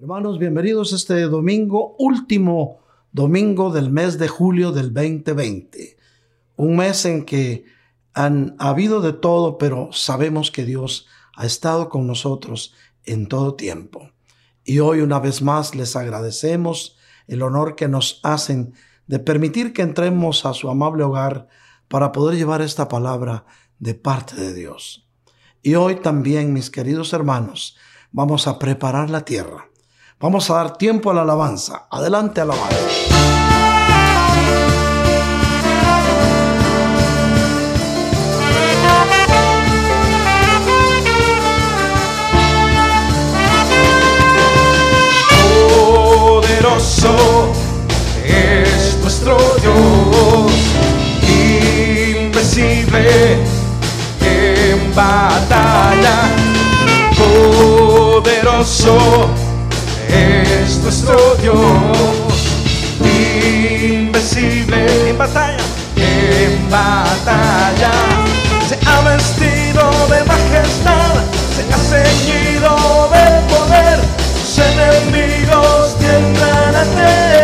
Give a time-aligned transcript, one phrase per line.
[0.00, 2.78] Hermanos, bienvenidos este domingo, último
[3.12, 5.98] domingo del mes de julio del 2020.
[6.56, 7.66] Un mes en que
[8.14, 12.72] han habido de todo, pero sabemos que Dios ha estado con nosotros
[13.04, 14.10] en todo tiempo.
[14.64, 16.96] Y hoy una vez más les agradecemos
[17.26, 18.72] el honor que nos hacen
[19.06, 21.48] de permitir que entremos a su amable hogar
[21.88, 23.44] para poder llevar esta palabra
[23.78, 25.06] de parte de Dios.
[25.62, 27.76] Y hoy también, mis queridos hermanos,
[28.12, 29.69] vamos a preparar la tierra
[30.22, 31.86] Vamos a dar tiempo a la alabanza.
[31.90, 32.76] Adelante, alabanza.
[48.22, 50.52] Es nuestro Dios,
[52.18, 53.38] invencible
[54.20, 56.28] en batalla,
[57.16, 58.98] poderoso
[60.12, 61.56] es nuestro Dios,
[63.02, 65.08] invencible.
[65.08, 65.58] En batalla,
[65.96, 67.90] en batalla.
[68.68, 71.14] Se ha vestido de majestad,
[71.54, 73.98] se ha ceñido de poder,
[74.44, 77.39] sus enemigos tiemblan ante él.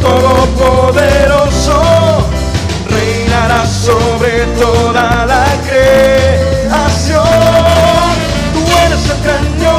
[0.00, 1.80] Todopoderoso,
[2.88, 7.24] reinará sobre toda la creación.
[8.54, 9.72] Tú eres el gran yo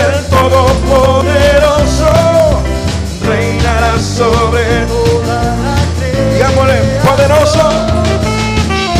[0.00, 2.10] el todopoderoso,
[3.26, 6.34] reinará sobre toda la creación.
[6.34, 7.64] Digámosle, poderoso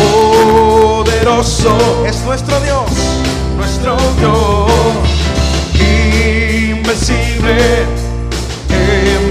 [0.01, 2.91] poderoso es nuestro Dios,
[3.57, 4.71] nuestro Dios,
[6.71, 8.00] invencible en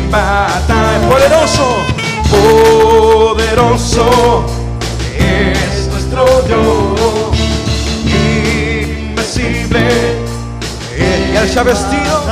[0.10, 1.66] batalla, poderoso,
[3.30, 4.06] poderoso
[5.18, 7.38] es nuestro Dios,
[9.14, 9.86] invencible,
[10.98, 12.24] él se ha vestido,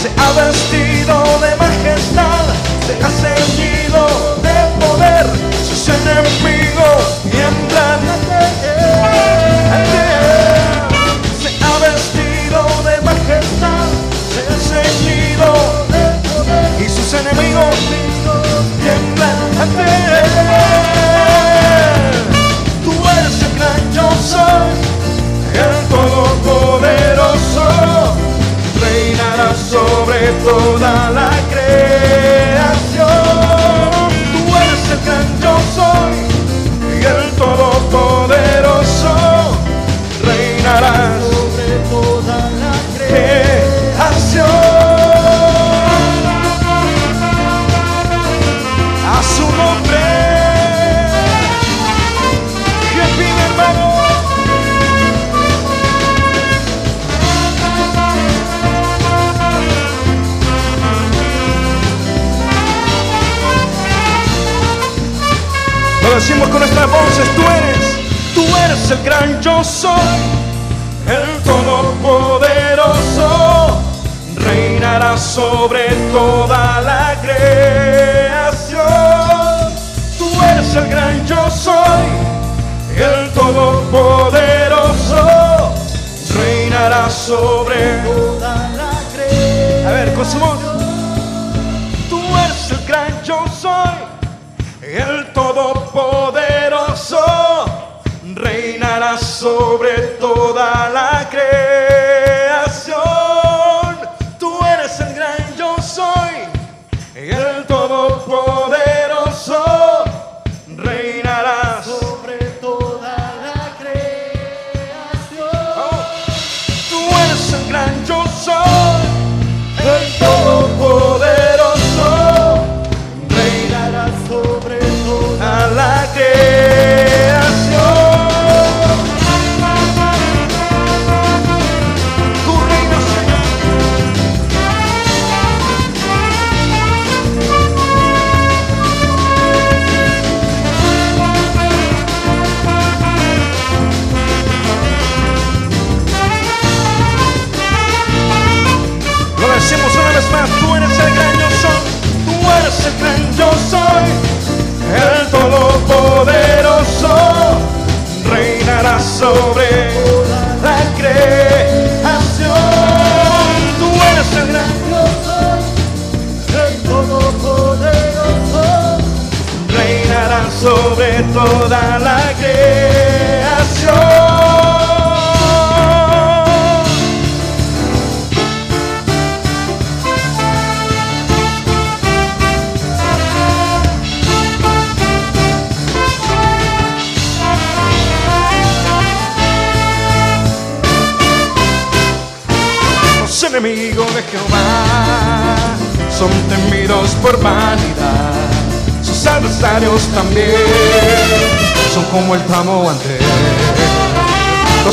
[0.00, 2.44] se ha vestido de majestad,
[2.86, 4.02] se ha ceñido
[4.42, 5.26] de poder,
[5.68, 8.33] sus enemigos tiemblan
[17.34, 17.76] enemigos
[18.80, 20.24] tiemblan ante él.
[22.84, 23.52] Tú eres el
[25.54, 27.66] el todopoderoso,
[28.80, 32.43] reinará sobre toda la creación.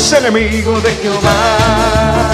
[0.02, 2.28] Los enemigos de Jehová.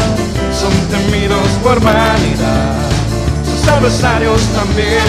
[0.59, 2.89] Son temidos por vanidad.
[3.45, 5.05] Sus adversarios también.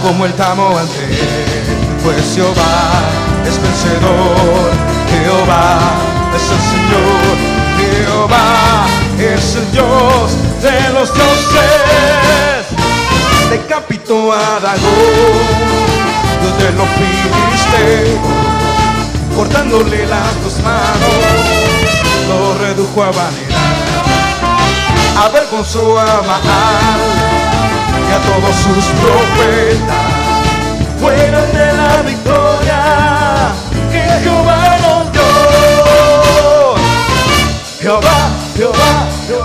[0.00, 0.94] Como el tamo ante
[2.04, 3.02] Pues Jehová
[3.44, 4.70] es vencedor,
[5.10, 5.80] Jehová
[6.36, 7.34] es el Señor.
[7.82, 8.86] Jehová
[9.18, 12.62] es el Dios de los dioses.
[13.50, 15.34] Decapitó a Dagón,
[16.40, 18.47] Dios de los filisteos,
[19.38, 21.14] cortándole las dos manos,
[22.28, 23.56] lo redujo a vanidad.
[25.16, 27.00] Avergonzó a Baal
[28.08, 30.10] y a todos sus profetas,
[30.98, 33.54] fueron de la victoria
[33.92, 35.22] que Jehová nos dio.
[37.80, 38.18] Jehová,
[38.56, 39.37] Jehová, Jehová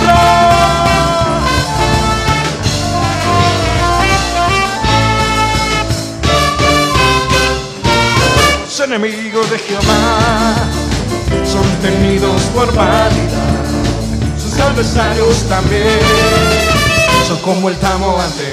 [0.00, 0.36] guerra?
[8.86, 10.54] enemigos de Jehová
[11.44, 13.64] son tenidos por vanidad.
[14.38, 15.98] Sus adversarios también
[17.26, 18.52] son como el tamo ante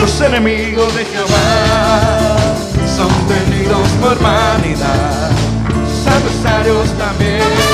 [0.00, 2.46] Los enemigos de Jehová
[2.96, 5.30] son tenidos por vanidad.
[5.88, 7.69] Sus adversarios también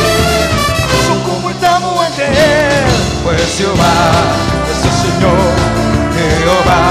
[3.25, 3.97] Pues Jehová
[4.70, 5.55] es el Señor,
[6.17, 6.85] Jehová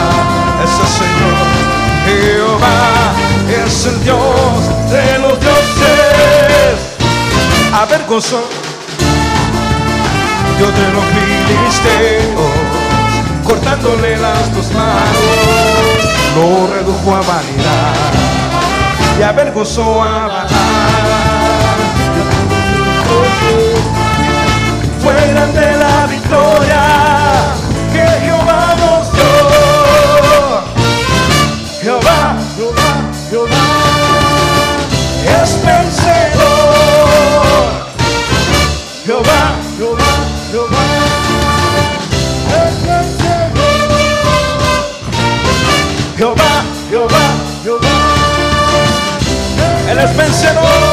[0.63, 1.37] es el Señor,
[2.05, 2.77] Jehová
[3.63, 6.75] es el Dios de los dioses.
[7.73, 8.43] Avergonzó,
[10.57, 12.51] Dios de los filisteos,
[13.43, 15.55] cortándole las dos manos,
[16.35, 17.95] lo redujo a vanidad
[19.19, 21.04] y avergonzó a Baal.
[25.45, 26.81] Grande la victoria
[27.93, 29.25] que Jehová nos dio.
[31.81, 32.89] Jehová, Jehová.
[33.29, 33.65] Jehová
[35.41, 36.45] es vencedor.
[39.05, 39.41] Jehová,
[39.77, 40.11] Jehová,
[40.51, 40.87] Jehová
[42.57, 43.89] es vencedor.
[46.17, 46.53] Jehová,
[46.89, 47.25] Jehová,
[47.63, 47.97] Jehová,
[49.91, 50.84] Él es vencedor.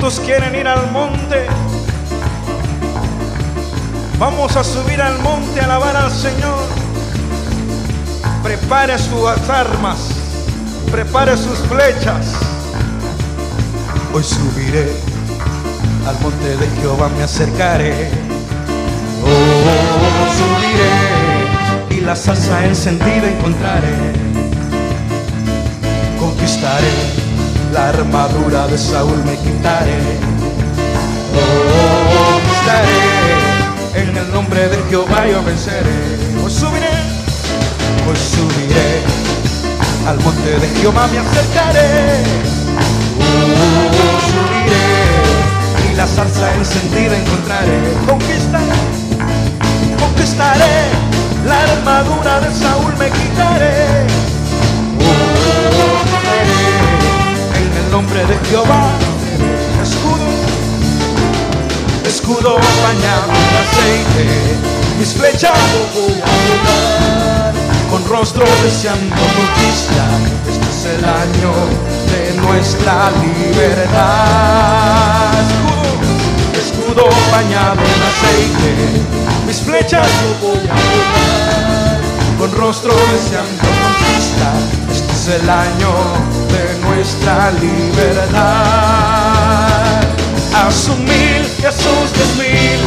[0.00, 1.48] ¿Cuántos quieren ir al monte?
[4.16, 6.68] Vamos a subir al monte a alabar al Señor.
[8.44, 10.10] Prepare sus armas,
[10.92, 12.26] prepare sus flechas.
[14.14, 14.92] Hoy subiré
[16.06, 18.08] al monte de Jehová, me acercaré.
[19.24, 20.28] Oh,
[21.90, 23.96] subiré y la salsa encendida encontraré.
[26.20, 27.27] Conquistaré
[27.72, 29.98] la armadura de Saúl me quitaré.
[31.34, 36.18] Oh, estaré en el nombre de Jehová yo venceré.
[36.40, 36.96] Pues subiré,
[38.04, 39.02] pues subiré
[40.08, 42.22] al monte de Jehová me acercaré.
[43.20, 47.78] Oh, subiré y la salsa encendida encontraré.
[48.06, 48.78] Conquistaré,
[49.98, 51.08] conquistaré
[51.46, 54.17] la armadura de Saúl me quitaré.
[57.98, 58.92] Nombre de Jehová,
[59.82, 60.28] escudo,
[62.06, 62.54] escudo
[62.86, 64.26] bañado en aceite,
[65.00, 65.58] mis flechas
[65.96, 67.52] voy a volar,
[67.90, 70.04] con rostro deseando noticia,
[70.48, 71.52] este es el año
[72.12, 73.82] de nuestra libertad.
[76.54, 78.70] Escudo, escudo bañado en aceite,
[79.44, 80.06] mis flechas
[80.40, 81.98] voy a volar,
[82.38, 84.48] con rostro deseando conquista,
[84.88, 85.90] este es el año
[86.30, 86.37] de
[86.98, 88.40] nuestra libertad.
[90.52, 92.80] A su mil y a sus diez mil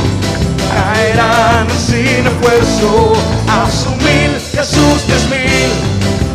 [0.69, 3.13] caerán sin esfuerzo.
[3.47, 5.71] A su mil y a sus diez mil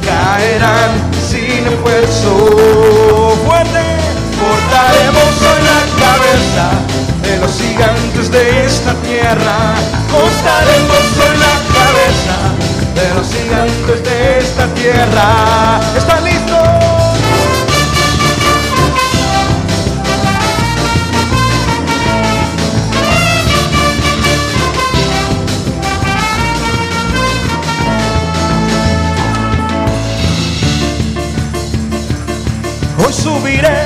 [0.08, 0.90] caerán
[1.30, 3.36] sin esfuerzo.
[3.44, 3.84] Fuerte,
[4.40, 6.66] cortaremos hoy la cabeza
[7.24, 9.56] de los gigantes de esta tierra.
[10.10, 12.36] Cortaremos hoy la cabeza
[12.98, 15.28] de los gigantes de esta tierra.
[15.94, 16.35] ¿Están listos?
[33.12, 33.84] Subiré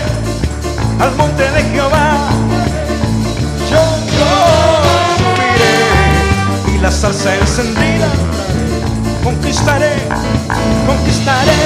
[0.98, 2.16] al monte de Jehová.
[3.70, 3.82] Yo,
[4.16, 4.30] yo
[5.18, 8.08] subiré y la salsa encendida.
[9.22, 9.92] Conquistaré,
[10.86, 11.58] conquistaré,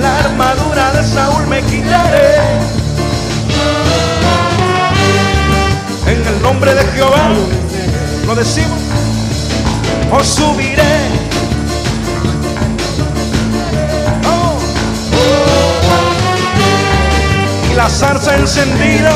[0.00, 2.36] la armadura de Saúl me quitaré.
[6.06, 7.30] En el nombre de Jehová
[8.26, 8.78] lo decimos,
[10.10, 11.21] os subiré.
[17.82, 19.12] La zarza encendida,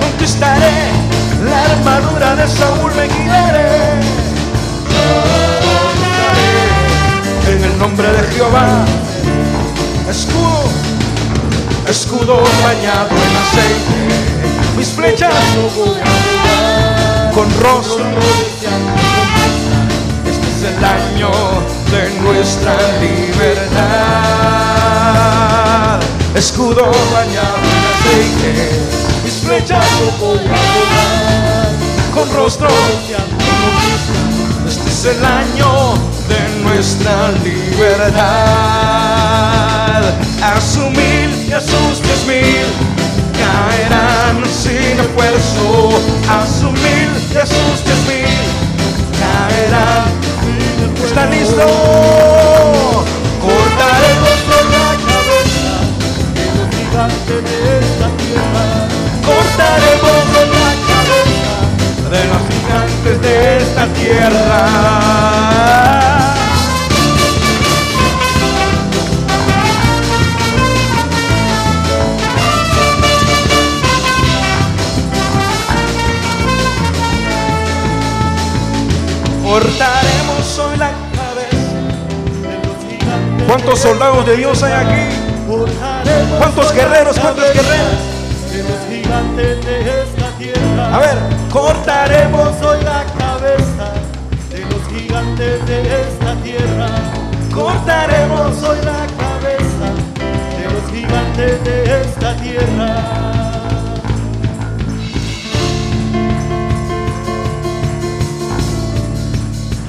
[0.00, 0.76] conquistaré,
[1.44, 3.70] la armadura de Saúl me quitaré.
[7.50, 8.84] En el nombre de Jehová,
[10.08, 10.70] escudo,
[11.88, 13.98] escudo bañado en aceite,
[14.76, 15.34] mis flechas
[17.34, 18.06] con rostro.
[20.24, 21.30] Este es el año
[21.90, 24.75] de nuestra libertad.
[26.36, 28.52] Escudo bañado en aceite,
[29.24, 29.86] mis flechas
[32.12, 32.68] con rostro.
[34.68, 35.94] Este es el año
[36.28, 38.26] de nuestra libertad.
[40.42, 42.66] A su mil y a sus diez mil
[43.32, 45.98] caerán sin esfuerzo.
[46.28, 48.44] A su mil y a sus diez mil
[49.18, 50.04] caerán.
[51.02, 51.66] ¿Está listo?
[53.40, 54.45] Cortaremos
[59.56, 64.58] cortaremos con la cabeza de los gigantes de esta tierra.
[79.42, 81.78] Cortaremos hoy la cabeza.
[83.46, 85.16] ¿Cuántos soldados de Dios hay aquí?
[86.38, 87.18] ¿Cuántos guerreros?
[87.18, 88.15] ¿Cuántas cabeza guerreras?
[89.16, 90.94] De esta tierra.
[90.94, 91.16] A ver,
[91.50, 93.94] cortaremos hoy la cabeza
[94.50, 96.88] de los gigantes de esta tierra.
[97.54, 99.88] cortaremos Soy la cabeza
[100.58, 102.94] de los gigantes de esta tierra.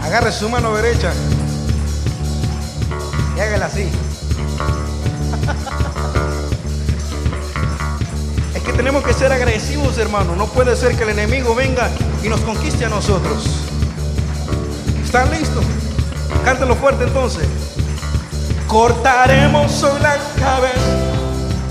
[0.05, 1.11] Agarre su mano derecha
[3.35, 3.91] y hágala así.
[8.77, 10.35] Tenemos que ser agresivos, hermano.
[10.35, 11.89] No puede ser que el enemigo venga
[12.23, 13.43] y nos conquiste a nosotros.
[15.03, 15.65] ¿Están listos?
[16.45, 17.47] Cántelo fuerte entonces.
[18.67, 20.93] Cortaremos hoy la cabeza.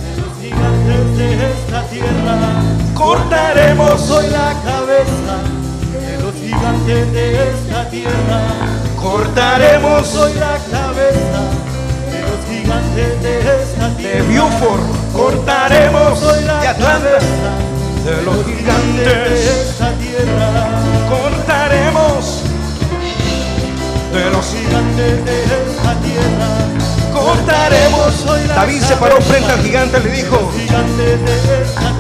[0.03, 2.63] De los gigantes de esta tierra.
[2.95, 5.37] Cortaremos Soy la cabeza
[5.93, 8.43] de los gigantes de esta tierra.
[9.01, 11.41] Cortaremos Soy la cabeza
[12.11, 14.25] de los gigantes de esta de tierra.
[14.29, 14.96] Beaufort.
[15.17, 17.19] Cortaremos de Atlanta.
[18.05, 19.71] De los de gigantes.
[19.71, 20.69] esta tierra.
[21.09, 22.43] cortaremos
[24.13, 26.49] de los Gigantes de esta tierra.
[27.13, 28.47] cortaremos.
[28.55, 30.53] David se paró frente al gigante y le dijo,
[30.97, 31.19] de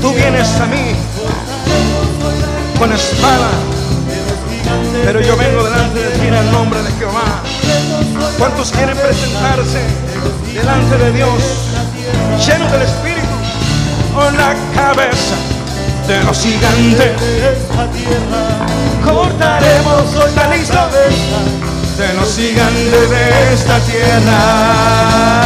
[0.00, 0.94] tú vienes a mí
[2.78, 3.49] con espada,
[4.92, 7.42] De pero yo vengo de delante de ti en el nombre de Jehová.
[8.38, 9.80] ¿Cuántos quieren presentarse
[10.54, 11.42] delante de Dios
[12.45, 13.37] llenos del Espíritu
[14.15, 15.35] con la cabeza
[16.07, 17.21] de los gigantes?
[17.21, 18.67] de esta tierra.
[19.05, 20.75] Cortaremos, ¿está listo?
[20.75, 21.39] Cabeza
[21.99, 25.46] De los gigantes de esta tierra.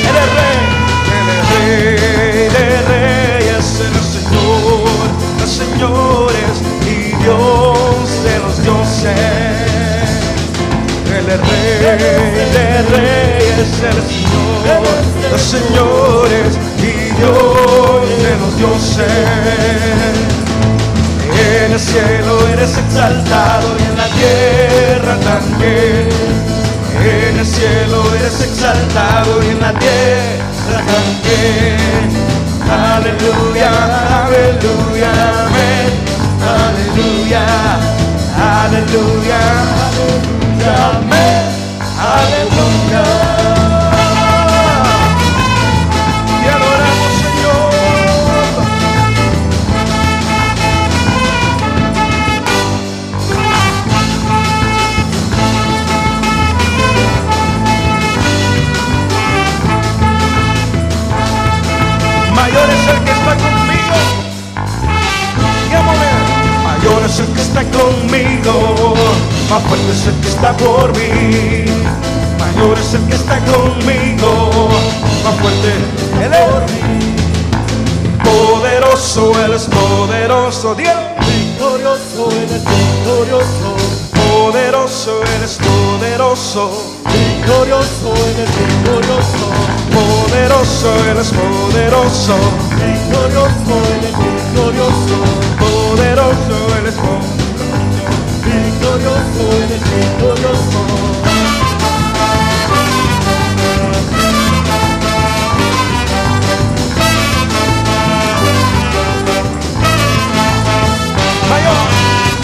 [0.09, 0.61] Él es rey,
[1.17, 6.55] él es rey de reyes, el Señor de señores
[6.85, 10.09] y Dios de los dioses.
[11.17, 11.79] Él es rey
[12.53, 14.85] de reyes, el Señor
[15.31, 19.55] de señores y Dios de los dioses.
[21.37, 23.64] En el cielo eres exaltado
[28.35, 32.09] eres exaltado y en la tierra también.
[32.69, 33.71] Aleluya,
[34.25, 35.11] aleluya,
[35.45, 35.91] amén.
[36.55, 37.45] Aleluya,
[38.63, 39.39] aleluya,
[39.85, 41.45] aleluya, amén.
[41.97, 43.24] Aleluya.
[68.45, 68.93] Conmigo.
[69.49, 71.65] Más fuerte es el que está por mí.
[72.39, 74.69] Mayor es el que está conmigo.
[75.23, 75.73] Más fuerte
[76.23, 76.95] él es.
[78.23, 80.75] Poderoso, él es poderoso.
[80.75, 80.93] Dios.
[81.19, 83.75] Victorioso eres victorioso,
[84.13, 86.71] Poderoso, él es poderoso.
[87.05, 89.47] victorioso eres victorioso,
[89.95, 92.35] Poderoso, él es poderoso.
[92.75, 95.17] victorioso eres victorioso,
[95.59, 97.44] Poderoso, él es poderoso.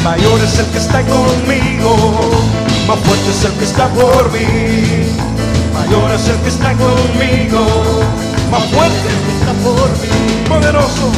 [0.03, 1.95] Mayor, es el que está conmigo,
[2.87, 5.07] más fuerte es el que está por mí.
[5.73, 7.65] Mayor es el que está conmigo,
[8.51, 10.09] más fuerte el que está por mí.
[10.49, 11.11] Poderoso,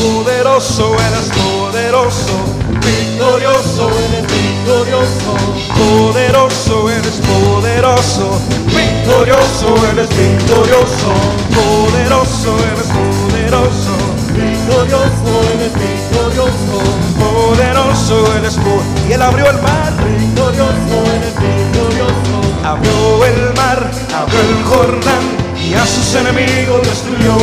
[0.00, 2.32] poderoso, eres poderoso,
[2.80, 5.32] victorioso, Eres victorioso,
[5.78, 11.10] poderoso, eres poderoso, victorioso, eres victorioso,
[11.56, 13.96] poderoso, eres poderoso.
[14.34, 16.78] victorioso eres victorioso,
[17.18, 24.40] Poderoso eres por y él abrió el mar, victorioso eres victorioso, abrió el mar, abrió
[24.40, 25.24] el Jordán
[25.58, 27.36] y a sus enemigos destruyó.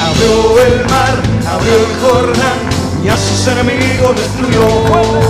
[0.00, 5.29] Abrió el mar, abrió el Jordán y a sus enemigos destruyó.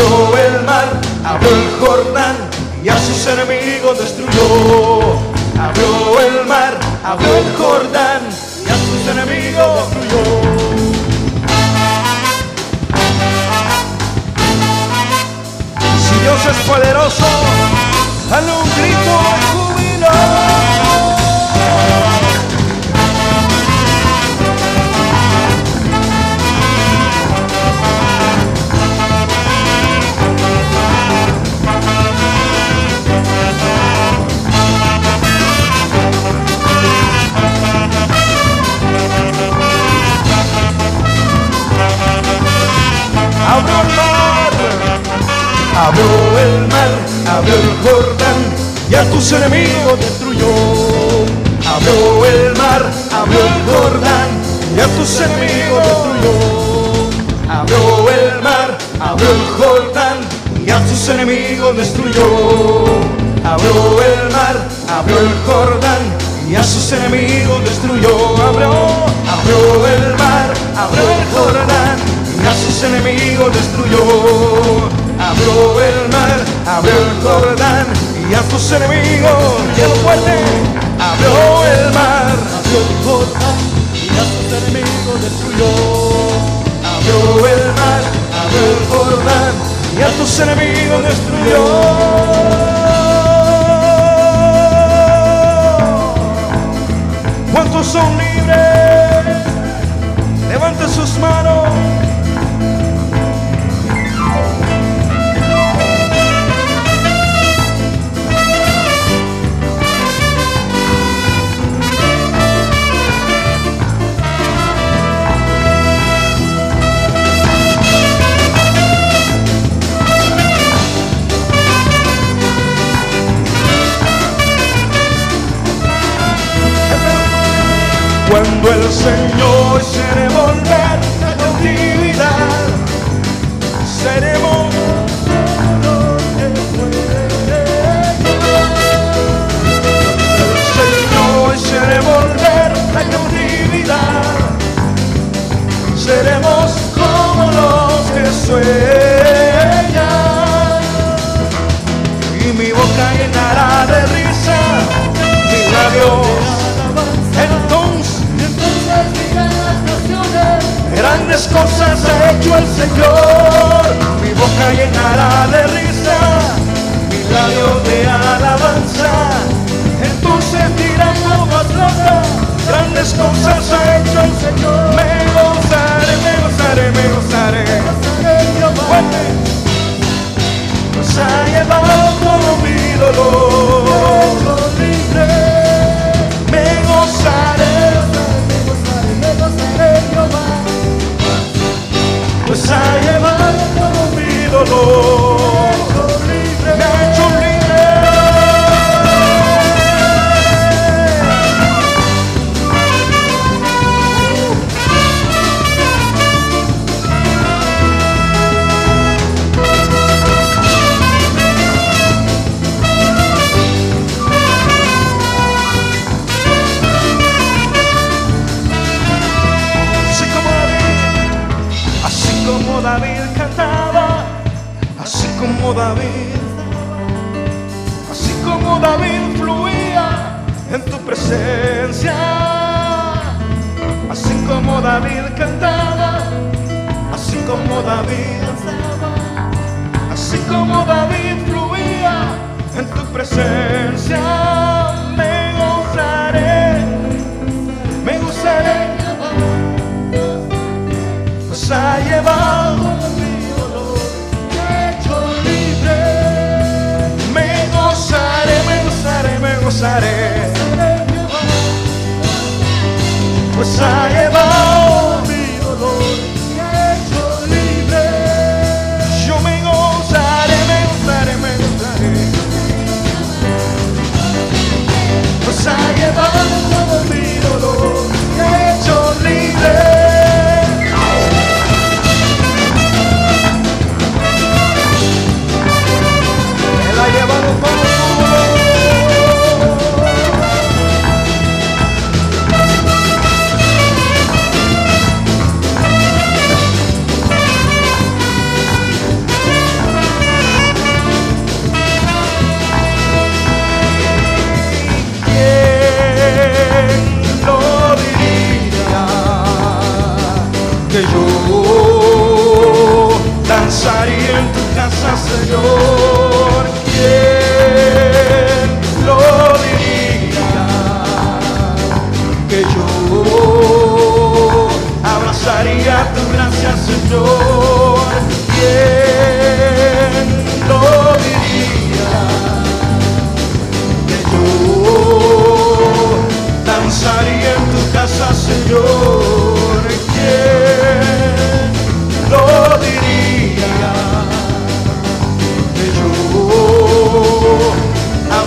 [0.00, 0.88] Abrió el mar,
[1.24, 2.36] abrió el Jordán
[2.82, 5.29] y a sus enemigos destruyó.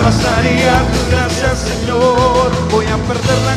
[0.03, 3.55] pasaría, gracias Señor, voy a perder la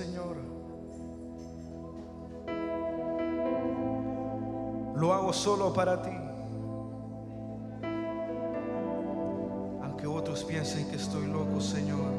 [0.00, 0.36] Señor.
[4.96, 6.16] Lo hago solo para ti.
[9.82, 12.12] Aunque otros piensen que estoy loco, Señor.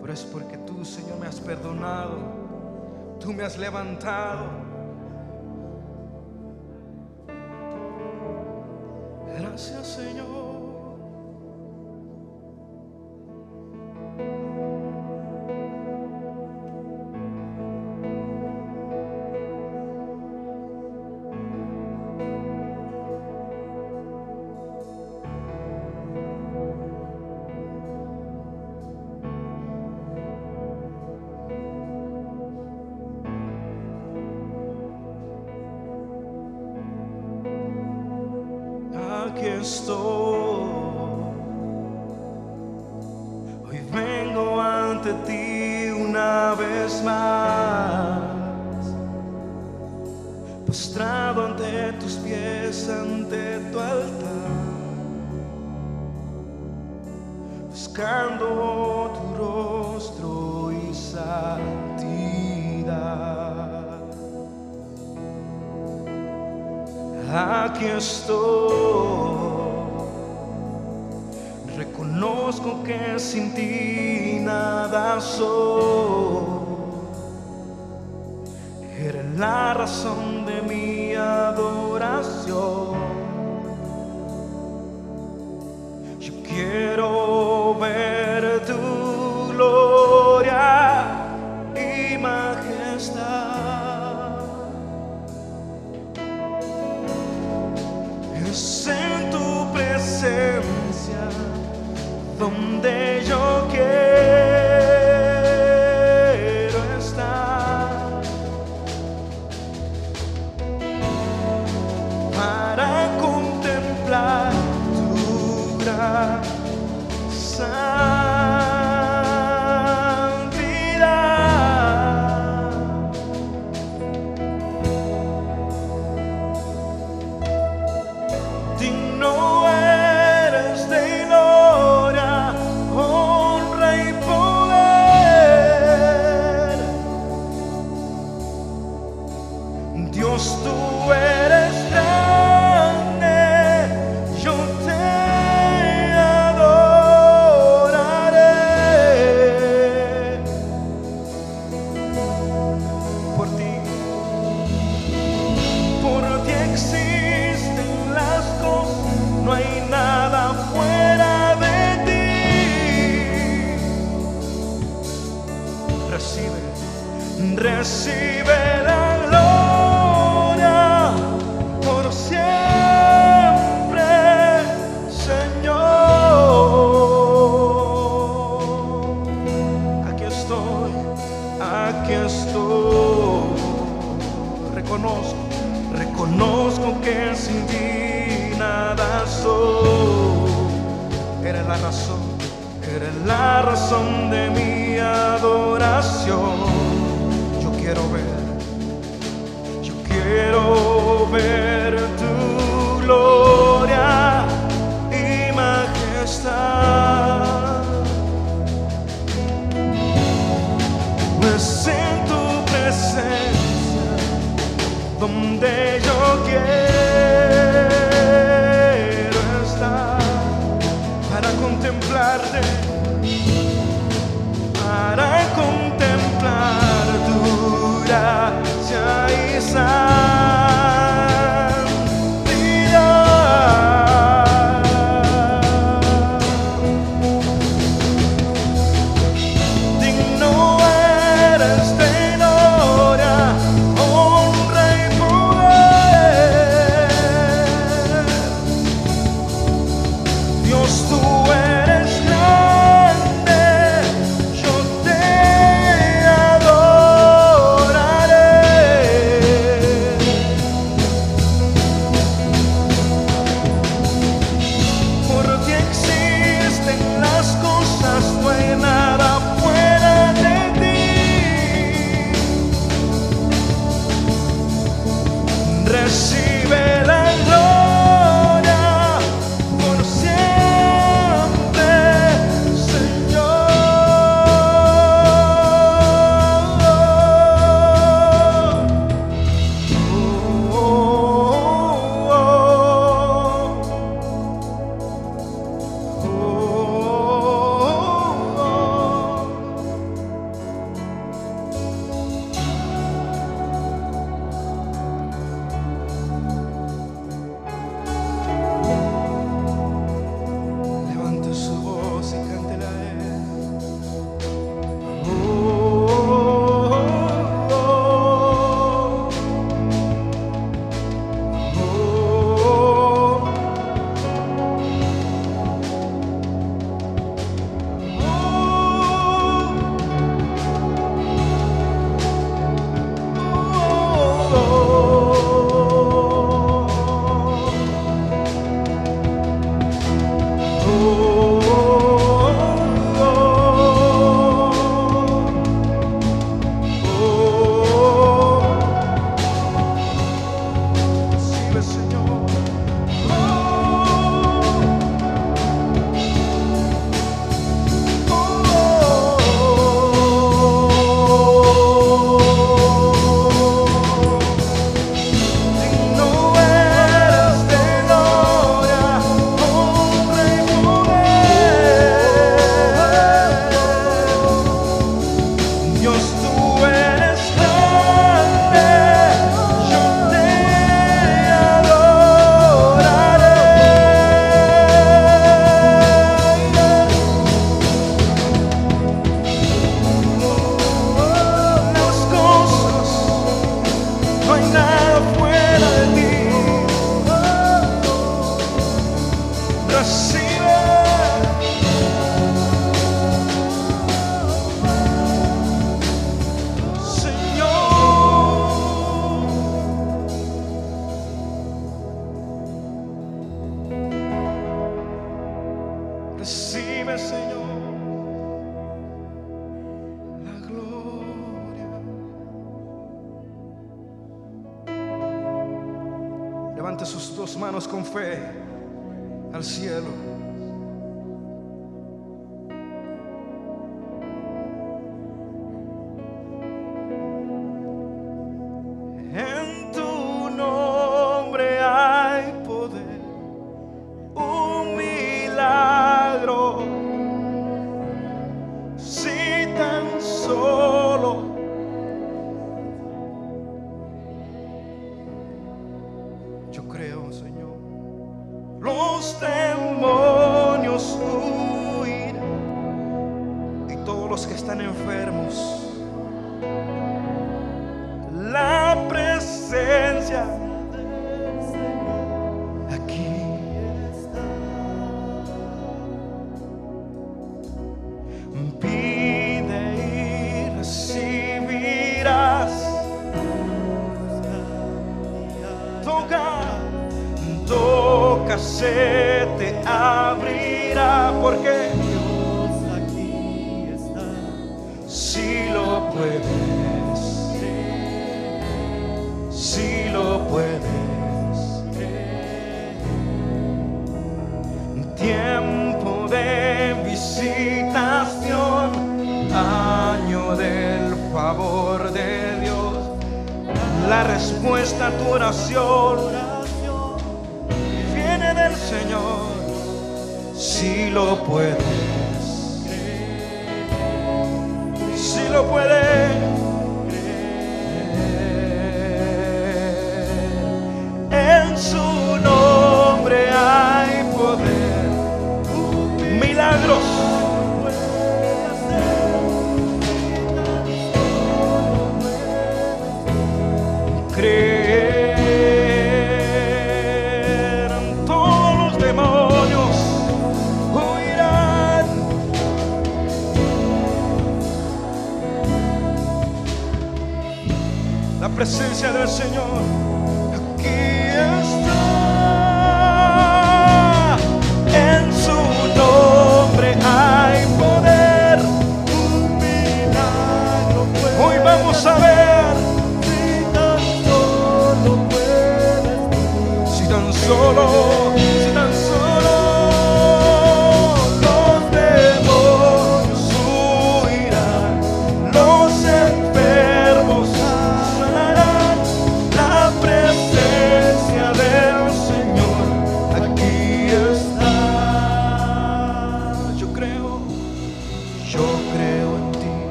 [0.00, 2.16] Pero es porque tú, Señor, me has perdonado.
[3.20, 4.46] Tú me has levantado.
[9.38, 10.53] Gracias, Señor.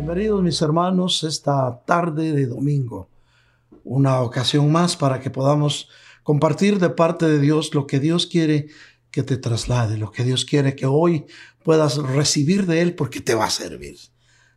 [0.00, 3.10] Bienvenidos mis hermanos esta tarde de domingo.
[3.84, 5.90] Una ocasión más para que podamos
[6.22, 8.68] compartir de parte de Dios lo que Dios quiere
[9.10, 11.26] que te traslade, lo que Dios quiere que hoy
[11.62, 13.98] puedas recibir de Él porque te va a servir.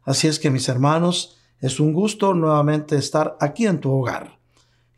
[0.04, 4.40] Así es que mis hermanos, es un gusto nuevamente estar aquí en tu hogar.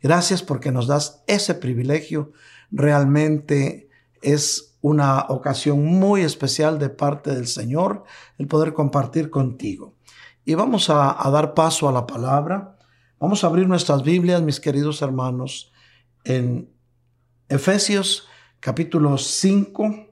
[0.00, 2.30] Gracias porque nos das ese privilegio.
[2.70, 3.88] Realmente
[4.22, 8.04] es una ocasión muy especial de parte del Señor
[8.38, 9.95] el poder compartir contigo.
[10.48, 12.78] Y vamos a, dar paso a la palabra.
[13.18, 15.72] Vamos a abrir nuestras Biblias, mis queridos hermanos,
[16.22, 16.72] en
[17.48, 18.28] Efesios
[18.60, 20.06] capítulo 5,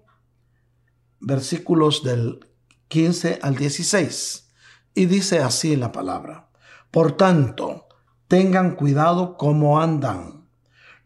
[1.21, 2.41] versículos del
[2.89, 4.53] 15 al 16.
[4.97, 6.49] Y dice así la palabra.
[6.91, 7.87] Por tanto,
[8.27, 10.49] tengan cuidado cómo andan,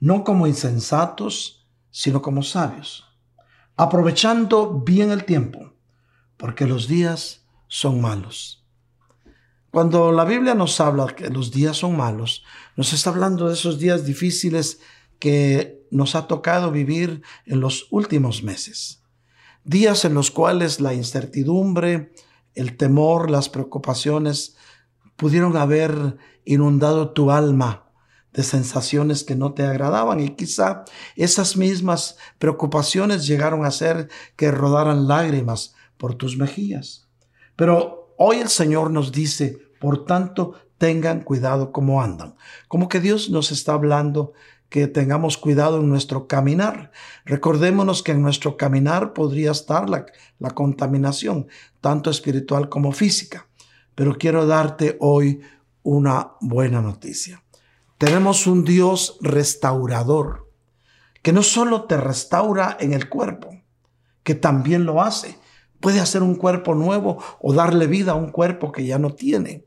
[0.01, 3.05] no como insensatos, sino como sabios,
[3.77, 5.75] aprovechando bien el tiempo,
[6.39, 8.58] porque los días son malos.
[9.71, 12.45] Cuando la Biblia nos habla que los días son malos,
[12.77, 14.81] nos está hablando de esos días difíciles
[15.19, 19.03] que nos ha tocado vivir en los últimos meses.
[19.65, 22.13] días en los cuales la incertidumbre,
[22.55, 24.57] el temor, las preocupaciones
[25.17, 26.17] pudieron haber
[26.47, 27.91] inundado tu alma
[28.33, 30.85] de sensaciones que no te agradaban y quizá
[31.17, 37.09] esas mismas preocupaciones llegaron a hacer que rodaran lágrimas por tus mejillas.
[37.57, 42.35] Pero hoy el Señor nos dice, por tanto, tengan cuidado cómo andan.
[42.69, 44.33] Como que Dios nos está hablando
[44.69, 46.93] que tengamos cuidado en nuestro caminar.
[47.25, 50.05] Recordémonos que en nuestro caminar podría estar la,
[50.39, 51.49] la contaminación,
[51.81, 53.47] tanto espiritual como física.
[53.95, 55.41] Pero quiero darte hoy
[55.83, 57.43] una buena noticia.
[57.97, 60.51] Tenemos un Dios restaurador,
[61.23, 63.61] que no solo te restaura en el cuerpo,
[64.23, 65.38] que también lo hace.
[65.81, 69.67] Puede hacer un cuerpo nuevo o darle vida a un cuerpo que ya no tiene.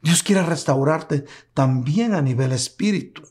[0.00, 3.22] Dios quiere restaurarte también a nivel espíritu.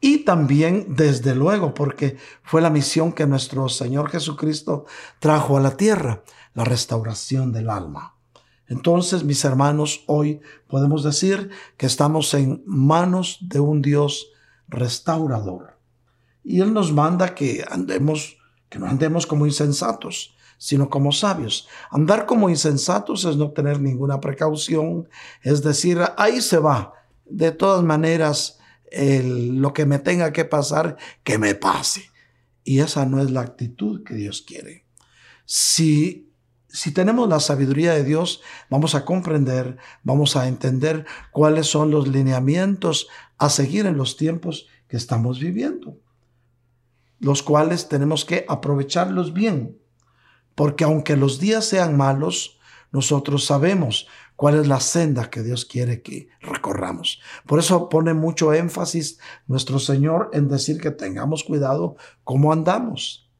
[0.00, 4.84] Y también, desde luego, porque fue la misión que nuestro Señor Jesucristo
[5.18, 8.14] trajo a la tierra, la restauración del alma.
[8.66, 14.28] Entonces, mis hermanos, hoy podemos decir que estamos en manos de un Dios
[14.68, 15.78] restaurador.
[16.42, 18.36] Y Él nos manda que andemos,
[18.68, 20.33] que no andemos como insensatos,
[20.64, 21.68] sino como sabios.
[21.90, 25.10] Andar como insensatos es no tener ninguna precaución,
[25.42, 26.94] es decir, ahí se va.
[27.26, 28.58] De todas maneras,
[28.90, 32.04] lo que me tenga que pasar, que me pase.
[32.62, 34.86] Y esa no es la actitud que Dios quiere.
[35.44, 36.32] Si,
[36.68, 38.40] si tenemos la sabiduría de Dios,
[38.70, 44.66] vamos a comprender, vamos a entender cuáles son los lineamientos a seguir en los tiempos
[44.88, 45.98] que estamos viviendo,
[47.18, 49.83] los cuales tenemos que aprovecharlos bien,
[50.54, 52.58] porque aunque los días sean malos,
[52.92, 57.20] nosotros sabemos cuál es la senda que Dios quiere que recorramos.
[57.46, 63.30] Por eso pone mucho énfasis nuestro Señor en decir que tengamos cuidado cómo andamos.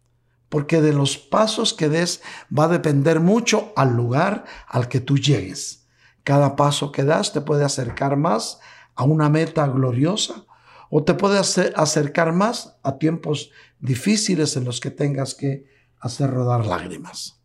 [0.49, 2.23] Porque de los pasos que des
[2.57, 5.89] va a depender mucho al lugar al que tú llegues.
[6.23, 8.61] Cada paso que das te puede acercar más
[8.95, 10.47] a una meta gloriosa
[10.91, 13.51] o te puede acercar más a tiempos
[13.81, 15.74] difíciles en los que tengas que
[16.05, 17.41] hacer rodar lágrimas.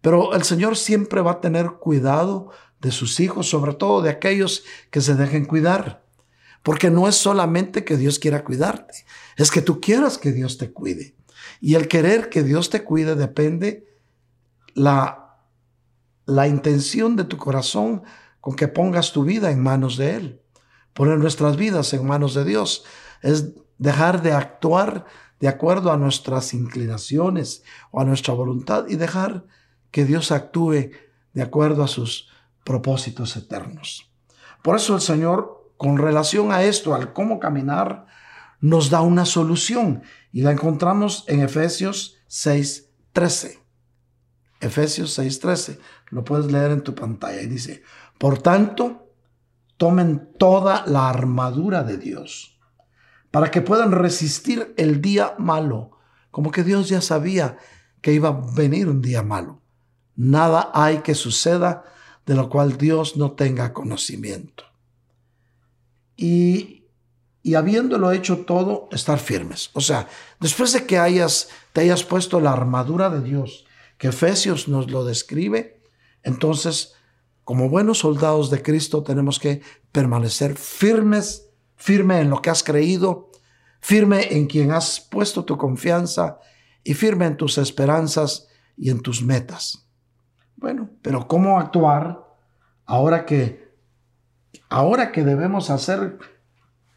[0.00, 4.62] Pero el Señor siempre va a tener cuidado de sus hijos, sobre todo de aquellos
[4.90, 6.04] que se dejen cuidar.
[6.62, 9.04] Porque no es solamente que Dios quiera cuidarte,
[9.36, 11.16] es que tú quieras que Dios te cuide.
[11.60, 13.88] Y el querer que Dios te cuide depende
[14.74, 15.40] la,
[16.24, 18.02] la intención de tu corazón
[18.40, 20.42] con que pongas tu vida en manos de Él.
[20.92, 22.84] Poner nuestras vidas en manos de Dios
[23.22, 25.06] es dejar de actuar
[25.40, 29.44] de acuerdo a nuestras inclinaciones o a nuestra voluntad y dejar
[29.90, 30.90] que Dios actúe
[31.32, 32.28] de acuerdo a sus
[32.64, 34.10] propósitos eternos.
[34.62, 38.06] Por eso el Señor, con relación a esto, al cómo caminar,
[38.60, 43.60] nos da una solución y la encontramos en Efesios 6:13.
[44.60, 45.78] Efesios 6:13.
[46.10, 47.82] Lo puedes leer en tu pantalla y dice,
[48.18, 49.12] por tanto,
[49.76, 52.57] tomen toda la armadura de Dios
[53.30, 55.98] para que puedan resistir el día malo.
[56.30, 57.58] Como que Dios ya sabía
[58.00, 59.60] que iba a venir un día malo.
[60.16, 61.84] Nada hay que suceda
[62.26, 64.64] de lo cual Dios no tenga conocimiento.
[66.16, 66.84] Y,
[67.42, 69.70] y habiéndolo hecho todo, estar firmes.
[69.72, 70.08] O sea,
[70.40, 73.64] después de que hayas, te hayas puesto la armadura de Dios,
[73.96, 75.80] que Efesios nos lo describe,
[76.22, 76.94] entonces,
[77.44, 79.62] como buenos soldados de Cristo, tenemos que
[79.92, 81.47] permanecer firmes,
[81.78, 83.30] firme en lo que has creído,
[83.80, 86.38] firme en quien has puesto tu confianza
[86.84, 89.88] y firme en tus esperanzas y en tus metas.
[90.56, 92.24] Bueno, pero ¿cómo actuar
[92.84, 93.68] ahora que
[94.68, 96.18] ahora que debemos hacer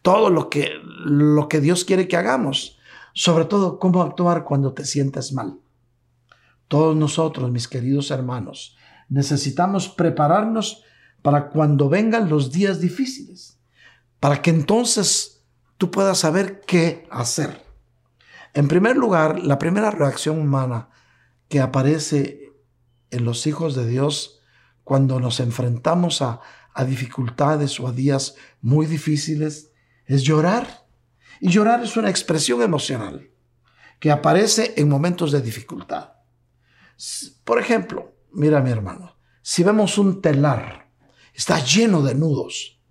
[0.02, 0.70] todo lo que
[1.04, 2.78] lo que Dios quiere que hagamos?
[3.14, 5.60] Sobre todo cómo actuar cuando te sientes mal.
[6.66, 8.76] Todos nosotros, mis queridos hermanos,
[9.08, 10.82] necesitamos prepararnos
[11.20, 13.60] para cuando vengan los días difíciles,
[14.22, 15.42] para que entonces
[15.78, 17.66] tú puedas saber qué hacer.
[18.54, 20.90] En primer lugar, la primera reacción humana
[21.48, 22.52] que aparece
[23.10, 24.40] en los hijos de Dios
[24.84, 26.40] cuando nos enfrentamos a,
[26.86, 29.72] dificultades o a días muy difíciles
[30.06, 30.86] es llorar.
[31.40, 33.28] Y llorar es una expresión emocional
[33.98, 36.12] que aparece en momentos de dificultad.
[37.42, 40.92] Por ejemplo, mira mi hermano, si vemos un telar,
[41.34, 42.81] está lleno de nudos,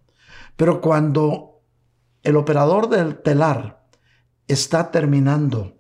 [0.61, 1.63] pero cuando
[2.21, 3.83] el operador del telar
[4.47, 5.75] está terminando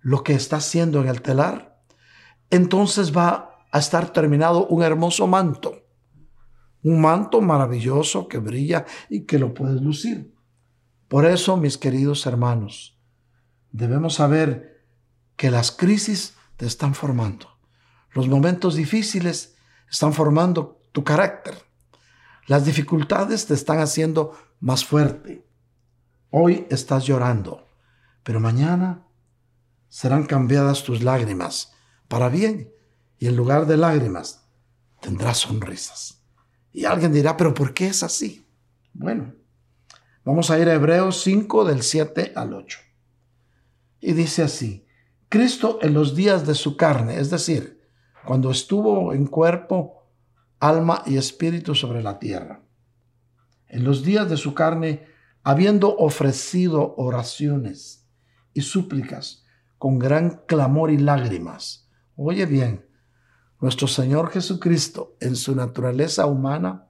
[0.00, 1.78] lo que está haciendo en el telar,
[2.48, 5.74] entonces va a estar terminado un hermoso manto.
[6.82, 10.34] Un manto maravilloso que brilla y que lo puedes lucir.
[11.06, 12.98] Por eso, mis queridos hermanos,
[13.72, 14.86] debemos saber
[15.36, 17.58] que las crisis te están formando.
[18.14, 19.58] Los momentos difíciles
[19.90, 21.73] están formando tu carácter.
[22.46, 25.46] Las dificultades te están haciendo más fuerte.
[26.30, 27.66] Hoy estás llorando,
[28.22, 29.06] pero mañana
[29.88, 31.72] serán cambiadas tus lágrimas
[32.08, 32.70] para bien
[33.18, 34.46] y en lugar de lágrimas
[35.00, 36.22] tendrás sonrisas.
[36.72, 38.46] Y alguien dirá, pero ¿por qué es así?
[38.92, 39.34] Bueno,
[40.24, 42.78] vamos a ir a Hebreos 5 del 7 al 8.
[44.00, 44.86] Y dice así,
[45.30, 47.80] Cristo en los días de su carne, es decir,
[48.26, 50.03] cuando estuvo en cuerpo,
[50.60, 52.62] alma y espíritu sobre la tierra.
[53.68, 55.06] En los días de su carne,
[55.42, 58.08] habiendo ofrecido oraciones
[58.54, 59.44] y súplicas
[59.78, 61.90] con gran clamor y lágrimas.
[62.16, 62.86] Oye bien,
[63.60, 66.88] nuestro Señor Jesucristo, en su naturaleza humana,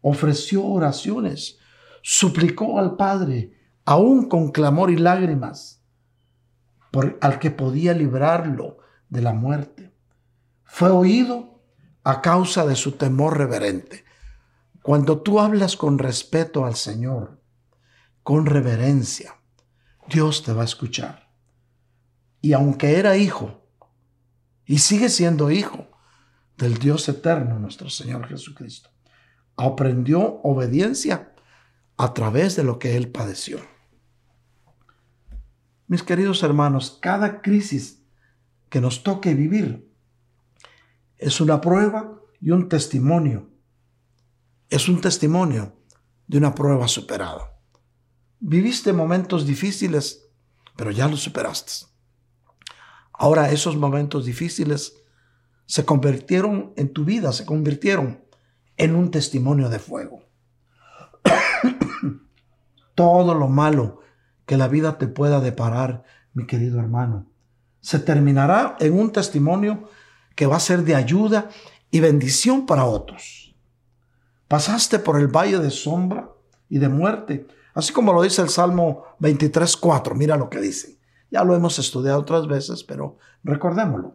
[0.00, 1.58] ofreció oraciones,
[2.02, 3.52] suplicó al Padre,
[3.84, 5.82] aún con clamor y lágrimas,
[6.90, 8.78] por, al que podía librarlo
[9.08, 9.94] de la muerte.
[10.64, 11.57] Fue oído
[12.08, 14.06] a causa de su temor reverente.
[14.80, 17.38] Cuando tú hablas con respeto al Señor,
[18.22, 19.34] con reverencia,
[20.08, 21.28] Dios te va a escuchar.
[22.40, 23.62] Y aunque era hijo,
[24.64, 25.86] y sigue siendo hijo
[26.56, 28.88] del Dios eterno, nuestro Señor Jesucristo,
[29.58, 31.34] aprendió obediencia
[31.98, 33.60] a través de lo que él padeció.
[35.88, 38.02] Mis queridos hermanos, cada crisis
[38.70, 39.87] que nos toque vivir
[41.18, 43.50] es una prueba y un testimonio.
[44.70, 45.74] Es un testimonio
[46.26, 47.52] de una prueba superada.
[48.40, 50.30] Viviste momentos difíciles,
[50.76, 51.86] pero ya los superaste.
[53.12, 54.94] Ahora esos momentos difíciles
[55.66, 58.24] se convirtieron en tu vida, se convirtieron
[58.76, 60.22] en un testimonio de fuego.
[62.94, 64.00] Todo lo malo
[64.46, 67.26] que la vida te pueda deparar, mi querido hermano,
[67.80, 69.88] se terminará en un testimonio
[70.38, 71.48] que va a ser de ayuda
[71.90, 73.56] y bendición para otros.
[74.46, 76.30] Pasaste por el valle de sombra
[76.68, 80.14] y de muerte, así como lo dice el Salmo 23.4.
[80.14, 80.96] Mira lo que dice.
[81.28, 84.14] Ya lo hemos estudiado otras veces, pero recordémoslo.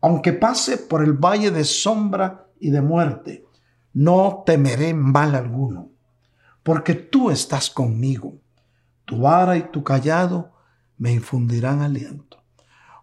[0.00, 3.44] Aunque pase por el valle de sombra y de muerte,
[3.92, 5.90] no temeré mal alguno,
[6.62, 8.38] porque tú estás conmigo.
[9.04, 10.52] Tu vara y tu callado
[10.96, 12.44] me infundirán aliento.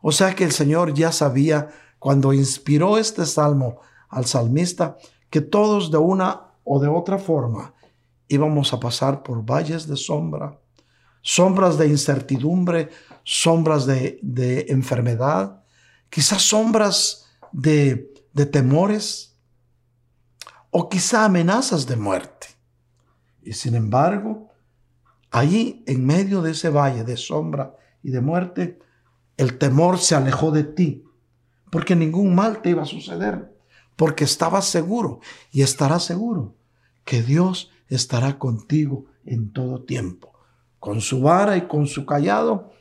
[0.02, 1.68] O sea que el Señor ya sabía
[2.04, 3.80] cuando inspiró este salmo
[4.10, 4.98] al salmista
[5.30, 7.74] que todos de una o de otra forma
[8.28, 10.60] íbamos a pasar por valles de sombra,
[11.22, 12.90] sombras de incertidumbre,
[13.24, 15.64] sombras de, enfermedad,
[16.10, 19.38] quizás sombras de, de temores
[20.72, 22.48] o quizá amenazas de muerte.
[23.44, 24.50] Y sin embargo,
[25.32, 28.78] allí en medio de ese valle de sombra y de muerte,
[29.38, 31.06] el temor se alejó de ti
[31.74, 33.52] porque ningún mal te iba a suceder,
[33.96, 35.22] porque estabas seguro
[35.52, 36.54] y estarás seguro
[37.04, 40.34] que Dios estará contigo en todo tiempo.
[40.80, 42.74] Con su vara y con su callado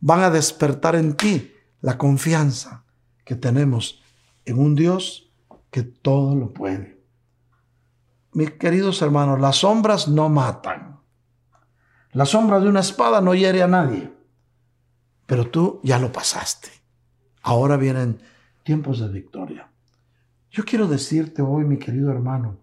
[0.00, 2.84] van a despertar en ti la confianza
[3.24, 4.02] que tenemos
[4.44, 5.32] en un Dios
[5.70, 7.02] que todo lo puede.
[8.32, 11.00] Mis queridos hermanos, las sombras no matan.
[12.12, 14.12] La sombra de una espada no hiere a nadie.
[15.24, 16.79] Pero tú ya lo pasaste.
[17.42, 18.20] Ahora vienen
[18.62, 19.70] tiempos de victoria.
[20.50, 22.58] Yo quiero decirte hoy, mi querido hermano,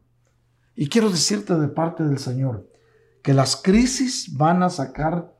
[0.76, 2.70] y quiero decirte de parte del Señor,
[3.24, 5.34] que las crisis van a sacar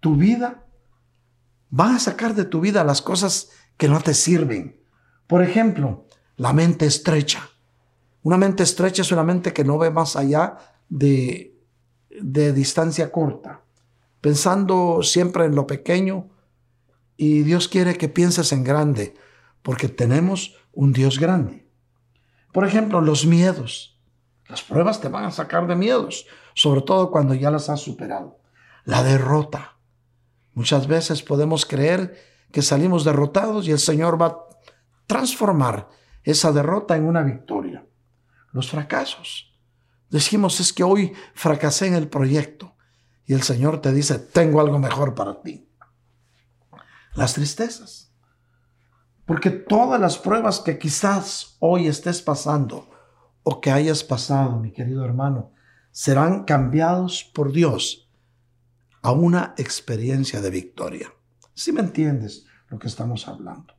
[0.00, 0.66] tu vida,
[1.68, 4.80] van a sacar de tu vida las cosas que no te sirven.
[5.26, 6.06] Por ejemplo,
[6.36, 7.48] la mente estrecha.
[8.22, 10.56] Una mente estrecha es una mente que no ve más allá
[10.88, 11.56] de,
[12.20, 13.62] de distancia corta,
[14.20, 16.28] pensando siempre en lo pequeño,
[17.22, 19.14] y Dios quiere que pienses en grande,
[19.60, 21.68] porque tenemos un Dios grande.
[22.50, 24.00] Por ejemplo, los miedos.
[24.48, 28.40] Las pruebas te van a sacar de miedos, sobre todo cuando ya las has superado.
[28.86, 29.76] La derrota.
[30.54, 32.16] Muchas veces podemos creer
[32.52, 34.38] que salimos derrotados y el Señor va a
[35.06, 35.90] transformar
[36.22, 37.84] esa derrota en una victoria.
[38.50, 39.52] Los fracasos.
[40.08, 42.76] Decimos es que hoy fracasé en el proyecto
[43.26, 45.66] y el Señor te dice, tengo algo mejor para ti
[47.14, 48.12] las tristezas.
[49.26, 52.88] Porque todas las pruebas que quizás hoy estés pasando
[53.42, 55.52] o que hayas pasado, mi querido hermano,
[55.92, 58.08] serán cambiados por Dios
[59.02, 61.12] a una experiencia de victoria.
[61.54, 63.74] Si me entiendes lo que estamos hablando.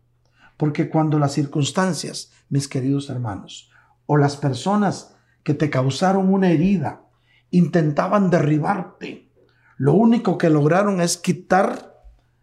[0.58, 3.72] Porque cuando las circunstancias, mis queridos hermanos,
[4.06, 7.04] o las personas que te causaron una herida
[7.50, 9.32] intentaban derribarte,
[9.78, 11.91] lo único que lograron es quitar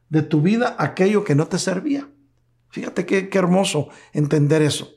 [0.09, 2.09] de tu vida aquello que no te servía.
[2.69, 4.91] Fíjate qué, qué hermoso entender eso.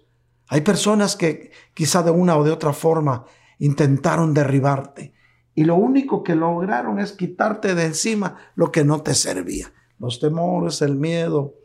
[0.48, 3.26] Hay personas que quizá de una o de otra forma
[3.60, 5.14] intentaron derribarte
[5.54, 9.74] y lo único que lograron es quitarte de encima lo que no te servía.
[10.00, 11.56] Los temores, el miedo,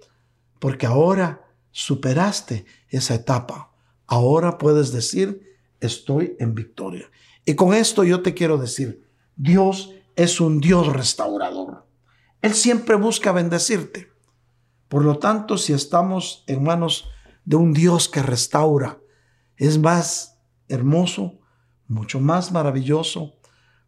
[0.59, 3.73] porque ahora superaste esa etapa.
[4.07, 7.07] Ahora puedes decir, estoy en victoria.
[7.45, 11.76] Y con esto yo te quiero decir, Dios es un Dios restaurador.
[12.43, 14.09] Él siempre busca bendecirte.
[14.89, 17.11] Por lo tanto, si estamos en manos
[17.45, 18.99] de un Dios que restaura,
[19.57, 21.39] es más hermoso,
[21.89, 23.35] mucho más maravilloso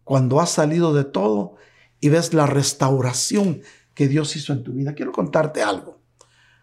[0.04, 1.56] cuando has salido de todo
[2.00, 3.62] y ves la restauración
[3.94, 4.94] que Dios hizo en tu vida.
[4.94, 6.00] Quiero contarte algo.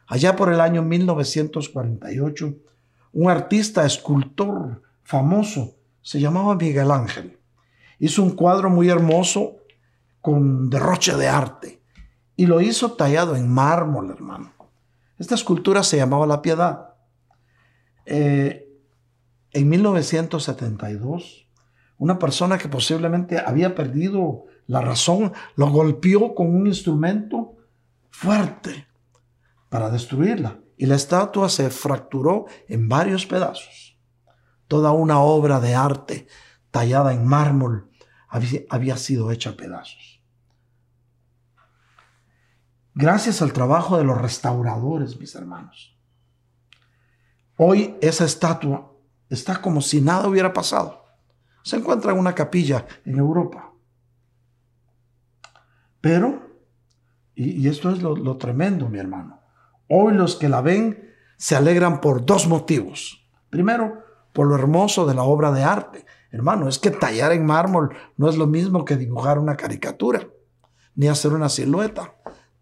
[0.07, 2.55] Allá por el año 1948,
[3.13, 7.37] un artista, escultor famoso, se llamaba Miguel Ángel.
[7.99, 9.57] Hizo un cuadro muy hermoso
[10.25, 11.83] con derroche de arte
[12.35, 14.53] y lo hizo tallado en mármol, hermano.
[15.19, 16.95] Esta escultura se llamaba La Piedad.
[18.07, 18.67] Eh,
[19.51, 21.47] en 1972,
[21.99, 27.57] una persona que posiblemente había perdido la razón lo golpeó con un instrumento
[28.09, 28.87] fuerte
[29.69, 33.99] para destruirla y la estatua se fracturó en varios pedazos.
[34.67, 36.25] Toda una obra de arte
[36.71, 37.91] tallada en mármol
[38.27, 40.14] había sido hecha a pedazos.
[42.97, 45.99] Gracias al trabajo de los restauradores, mis hermanos.
[47.57, 48.89] Hoy esa estatua
[49.29, 51.03] está como si nada hubiera pasado.
[51.61, 53.73] Se encuentra en una capilla en Europa.
[55.99, 56.41] Pero,
[57.33, 59.41] y, esto es lo, lo tremendo, mi hermano,
[59.89, 63.27] hoy los que la ven se alegran por dos motivos.
[63.49, 66.05] Primero, por lo hermoso de la obra de arte.
[66.31, 70.27] Hermano, es que tallar en mármol no es lo mismo que dibujar una caricatura,
[70.95, 72.15] ni hacer una silueta.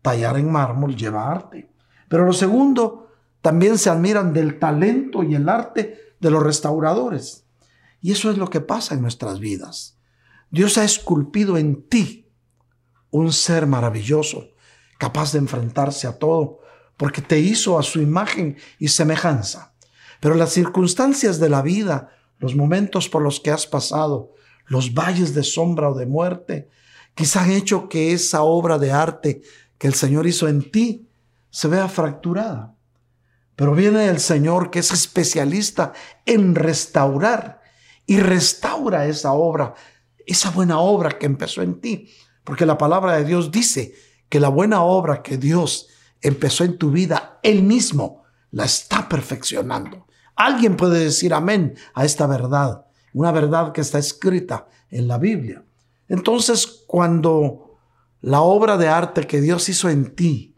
[0.04, 1.72] Tallar en mármol lleva arte.
[2.08, 3.08] Pero lo segundo,
[3.42, 7.48] también se admiran del talento y el arte de los restauradores.
[8.00, 9.98] Y eso es lo que pasa en nuestras vidas.
[10.52, 12.30] Dios ha esculpido en ti
[13.10, 14.50] un ser maravilloso,
[15.00, 16.60] capaz de enfrentarse a todo,
[16.98, 19.74] porque te hizo a su imagen y semejanza.
[20.20, 24.34] Pero las circunstancias de la vida, los momentos por los que has pasado,
[24.68, 26.70] los valles de sombra o de muerte,
[27.16, 29.42] quizá han hecho que esa obra de arte
[29.84, 31.10] que el Señor hizo en ti
[31.50, 32.74] se vea fracturada.
[33.58, 35.92] Pero viene el Señor que es especialista
[36.26, 37.60] en restaurar
[38.06, 39.74] y restaura esa obra,
[40.26, 42.10] esa buena obra que empezó en ti.
[42.46, 43.94] Porque la palabra de Dios dice
[44.30, 45.90] que la buena obra que Dios
[46.22, 50.08] empezó en tu vida, Él mismo la está perfeccionando.
[50.38, 55.62] Alguien puede decir amén a esta verdad, una verdad que está escrita en la Biblia.
[56.08, 57.73] Entonces, cuando
[58.24, 60.56] la obra de arte que Dios hizo en ti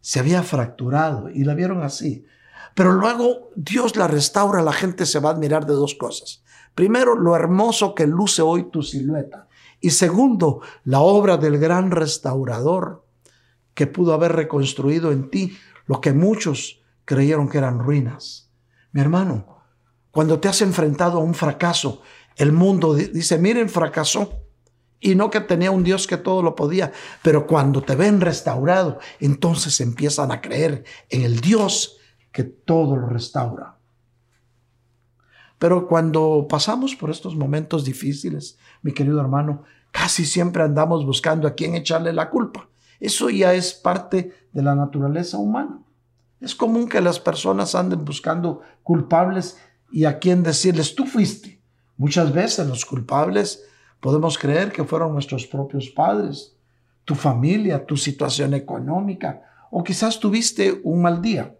[0.00, 2.26] se había fracturado y la vieron así,
[2.74, 6.42] pero luego Dios la restaura, la gente se va a admirar de dos cosas.
[6.74, 9.46] Primero, lo hermoso que luce hoy tu silueta.
[9.80, 13.06] Y segundo, la obra del gran restaurador
[13.74, 15.56] que pudo haber reconstruido en ti
[15.86, 18.50] lo que muchos creyeron que eran ruinas.
[18.90, 19.62] Mi hermano,
[20.10, 22.02] cuando te has enfrentado a un fracaso,
[22.34, 24.43] el mundo dice, miren, fracasó.
[25.00, 26.92] Y no que tenía un Dios que todo lo podía,
[27.22, 31.98] pero cuando te ven restaurado, entonces empiezan a creer en el Dios
[32.32, 33.76] que todo lo restaura.
[35.58, 41.54] Pero cuando pasamos por estos momentos difíciles, mi querido hermano, casi siempre andamos buscando a
[41.54, 42.68] quién echarle la culpa.
[43.00, 45.80] Eso ya es parte de la naturaleza humana.
[46.40, 49.58] Es común que las personas anden buscando culpables
[49.90, 51.60] y a quién decirles, tú fuiste.
[51.96, 53.64] Muchas veces los culpables
[54.04, 56.54] podemos creer que fueron nuestros propios padres,
[57.06, 59.40] tu familia, tu situación económica,
[59.70, 61.56] o quizás tuviste un mal día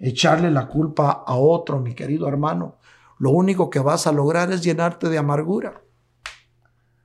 [0.00, 2.78] echarle la culpa a otro, mi querido hermano,
[3.20, 5.82] lo único que vas a lograr es llenarte de amargura.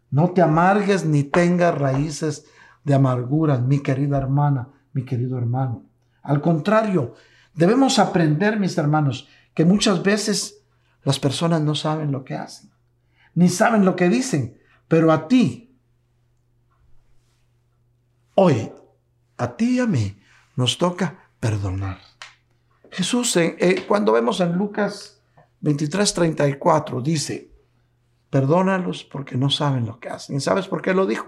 [0.09, 2.47] No te amargues ni tengas raíces
[2.83, 5.83] de amargura, mi querida hermana, mi querido hermano.
[6.23, 7.13] Al contrario,
[7.53, 10.63] debemos aprender, mis hermanos, que muchas veces
[11.03, 12.71] las personas no saben lo que hacen,
[13.35, 14.58] ni saben lo que dicen,
[14.89, 15.73] pero a ti,
[18.35, 18.69] hoy,
[19.37, 20.19] a ti y a mí,
[20.57, 21.99] nos toca perdonar.
[22.91, 25.21] Jesús, eh, cuando vemos en Lucas
[25.61, 27.51] 23, 34, dice,
[28.31, 30.35] perdónalos porque no saben lo que hacen.
[30.35, 31.27] ¿Y sabes por qué lo dijo?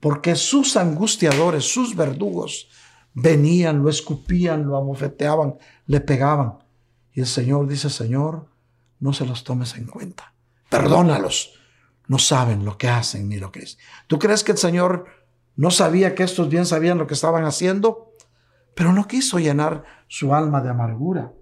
[0.00, 2.70] Porque sus angustiadores, sus verdugos,
[3.12, 6.58] venían, lo escupían, lo abofeteaban, le pegaban.
[7.12, 8.48] Y el Señor dice, Señor,
[9.00, 10.32] no se los tomes en cuenta.
[10.70, 11.60] Perdónalos.
[12.06, 13.78] No saben lo que hacen ni lo que es.
[14.06, 15.06] ¿Tú crees que el Señor
[15.56, 18.14] no sabía que estos bien sabían lo que estaban haciendo?
[18.74, 21.32] pero no quiso llenar su alma de amargura.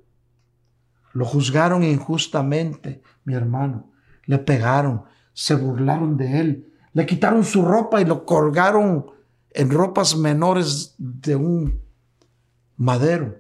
[1.13, 3.91] Lo juzgaron injustamente, mi hermano.
[4.25, 9.07] Le pegaron, se burlaron de él, le quitaron su ropa y lo colgaron
[9.51, 11.83] en ropas menores de un
[12.77, 13.39] madero.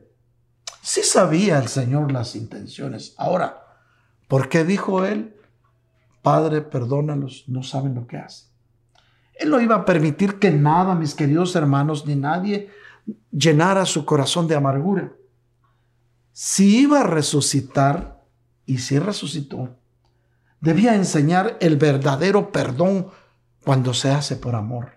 [0.83, 3.14] Sí sabía el Señor las intenciones.
[3.16, 3.62] Ahora,
[4.29, 5.32] ¿por qué dijo él?
[6.23, 8.49] Padre, perdónalos, no saben lo que hacen.
[9.35, 12.70] Él no iba a permitir que nada, mis queridos hermanos, ni nadie
[13.31, 15.12] llenara su corazón de amargura.
[16.33, 18.23] Si iba a resucitar,
[18.64, 19.77] y si resucitó,
[20.61, 23.09] debía enseñar el verdadero perdón
[23.64, 24.93] cuando se hace por amor.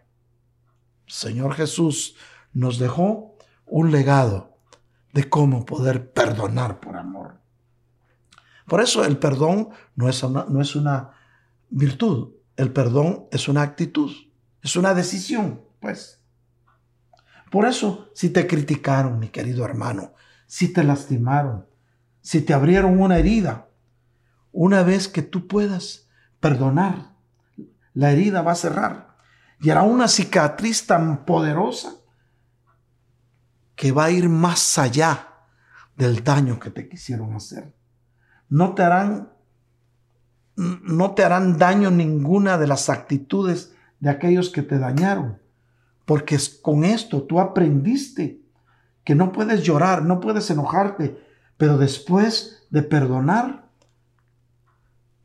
[1.08, 2.16] Señor Jesús
[2.54, 4.58] nos dejó un legado
[5.14, 7.40] de cómo poder perdonar por amor.
[8.68, 11.15] Por eso el perdón no es una, no es una
[11.70, 14.12] virtud, el perdón es una actitud,
[14.62, 16.22] es una decisión, pues.
[17.52, 20.14] Por eso, si te criticaron, mi querido hermano,
[20.48, 21.68] si te lastimaron,
[22.22, 23.70] si te abrieron una herida,
[24.52, 26.08] una vez que tú puedas
[26.40, 27.14] perdonar,
[27.94, 29.16] la herida va a cerrar
[29.60, 31.94] y hará una cicatriz tan poderosa
[33.76, 35.30] que va a ir más allá
[35.96, 37.76] del daño que te quisieron hacer.
[38.50, 39.35] No te harán
[40.56, 45.40] no te harán daño ninguna de las actitudes de aquellos que te dañaron,
[46.06, 48.42] porque con esto tú aprendiste
[49.04, 51.22] que no puedes llorar, no puedes enojarte,
[51.58, 53.70] pero después de perdonar,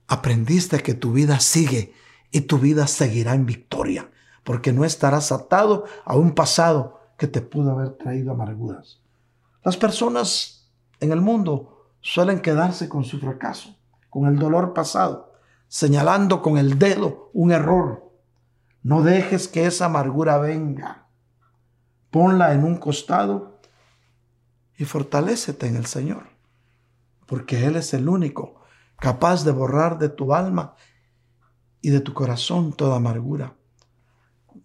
[0.07, 1.95] aprendiste que tu vida sigue
[2.31, 4.11] y tu vida seguirá en victoria,
[4.45, 9.01] porque no estarás atado a un pasado que te pudo haber traído amarguras.
[9.65, 10.71] Las personas
[11.01, 13.77] en el mundo suelen quedarse con su fracaso,
[14.11, 15.33] con el dolor pasado,
[15.69, 18.13] señalando con el dedo un error.
[18.83, 21.07] No dejes que esa amargura venga.
[22.11, 23.61] Ponla en un costado
[24.77, 26.25] y fortalécete en el Señor,
[27.27, 28.61] porque Él es el único
[28.97, 30.75] capaz de borrar de tu alma
[31.81, 33.57] y de tu corazón toda amargura.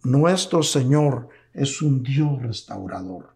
[0.02, 3.34] Nuestro Señor es un Dios restaurador.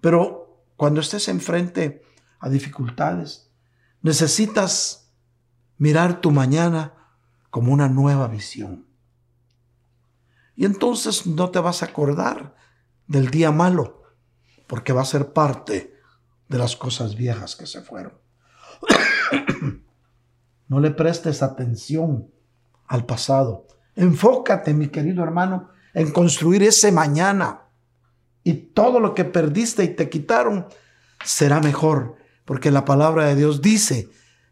[0.00, 2.02] Pero cuando estés enfrente
[2.40, 3.51] a dificultades,
[4.02, 5.10] necesitas
[5.78, 6.94] mirar tu mañana
[7.50, 8.86] como una nueva visión.
[10.54, 12.54] Y entonces no te vas a acordar
[13.06, 14.02] del día malo,
[14.66, 15.94] porque va a ser parte
[16.48, 18.14] de las cosas viejas que se fueron.
[20.68, 22.30] no le prestes atención
[22.86, 23.66] al pasado.
[23.94, 27.62] Enfócate, mi querido hermano, en construir ese mañana.
[28.44, 30.66] Y todo lo que perdiste y te quitaron
[31.24, 34.08] será mejor, porque la palabra de Dios dice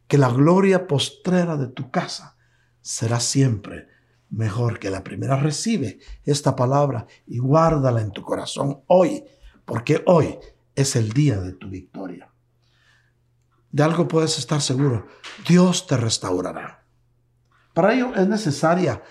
[0.06, 2.36] que la gloria postrera de tu casa
[2.80, 3.88] será siempre
[4.30, 5.36] mejor que la primera.
[5.36, 9.24] Recibe esta palabra y guárdala en tu corazón hoy,
[9.64, 10.38] porque hoy
[10.74, 12.30] es el día de tu victoria.
[13.72, 15.06] De algo puedes estar seguro,
[15.48, 16.84] Dios te restaurará.
[17.72, 19.02] Para ello es necesaria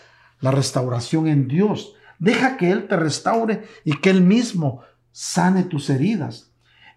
[0.41, 1.93] la restauración en Dios.
[2.17, 6.48] Deja que Él te restaure y que Él mismo sane tus heridas.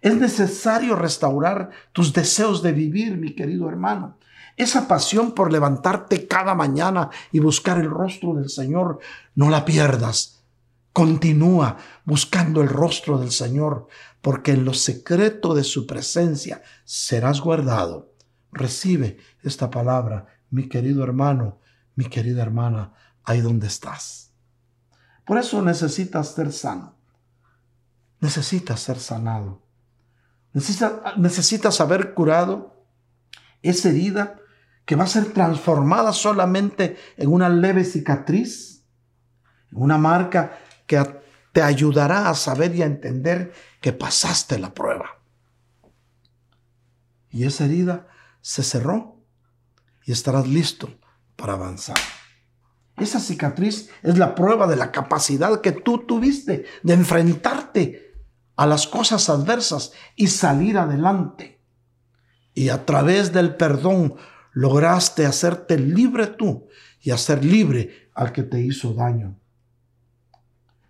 [0.03, 4.17] Es necesario restaurar tus deseos de vivir, mi querido hermano.
[4.57, 8.99] Esa pasión por levantarte cada mañana y buscar el rostro del Señor,
[9.33, 10.43] no la pierdas.
[10.91, 13.87] Continúa buscando el rostro del Señor,
[14.19, 18.11] porque en lo secreto de su presencia serás guardado.
[18.51, 21.61] Recibe esta palabra, mi querido hermano,
[21.95, 22.91] mi querida hermana,
[23.23, 24.33] ahí donde estás.
[25.25, 26.93] Por eso necesitas ser sano.
[28.19, 29.62] Necesitas ser sanado.
[30.53, 32.85] Necesitas, necesitas haber curado
[33.61, 34.39] esa herida
[34.85, 38.85] que va a ser transformada solamente en una leve cicatriz,
[39.71, 41.01] en una marca que
[41.51, 45.21] te ayudará a saber y a entender que pasaste la prueba.
[47.29, 48.07] Y esa herida
[48.41, 49.23] se cerró
[50.05, 50.89] y estarás listo
[51.35, 51.97] para avanzar.
[52.97, 58.02] Esa cicatriz es la prueba de la capacidad que tú tuviste de enfrentarte
[58.55, 61.59] a las cosas adversas y salir adelante.
[62.53, 64.15] Y a través del perdón
[64.53, 66.67] lograste hacerte libre tú
[67.01, 69.35] y hacer libre al que te hizo daño.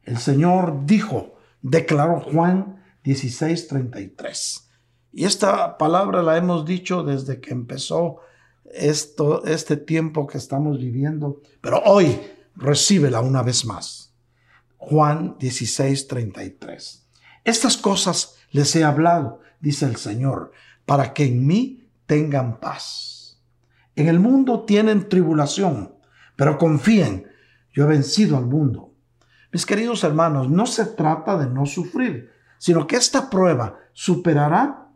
[0.03, 4.68] El Señor dijo, declaró Juan 16:33.
[5.14, 8.18] Y esta palabra la hemos dicho desde que empezó
[8.66, 12.20] esto, este tiempo que estamos viviendo, pero hoy
[12.55, 14.14] recíbela una vez más.
[14.78, 17.02] Juan 16, 33.
[17.43, 20.51] Estas cosas les he hablado, dice el Señor,
[20.85, 23.41] para que en mí tengan paz.
[23.95, 25.95] En el mundo tienen tribulación,
[26.35, 27.27] pero confíen,
[27.73, 28.93] yo he vencido al mundo.
[29.51, 34.87] Mis queridos hermanos, no se trata de no sufrir, sino que esta prueba superará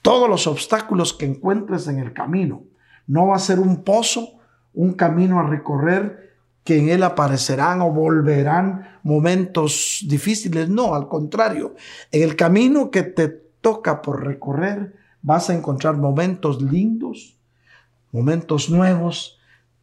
[0.00, 2.62] todos los obstáculos que encuentres en el camino.
[3.06, 4.38] No va a ser un pozo,
[4.72, 6.25] un camino a recorrer
[6.66, 10.68] que en él aparecerán o volverán momentos difíciles.
[10.68, 11.76] No, al contrario,
[12.10, 17.38] en el camino que te toca por recorrer vas a encontrar momentos lindos,
[18.10, 19.38] momentos nuevos,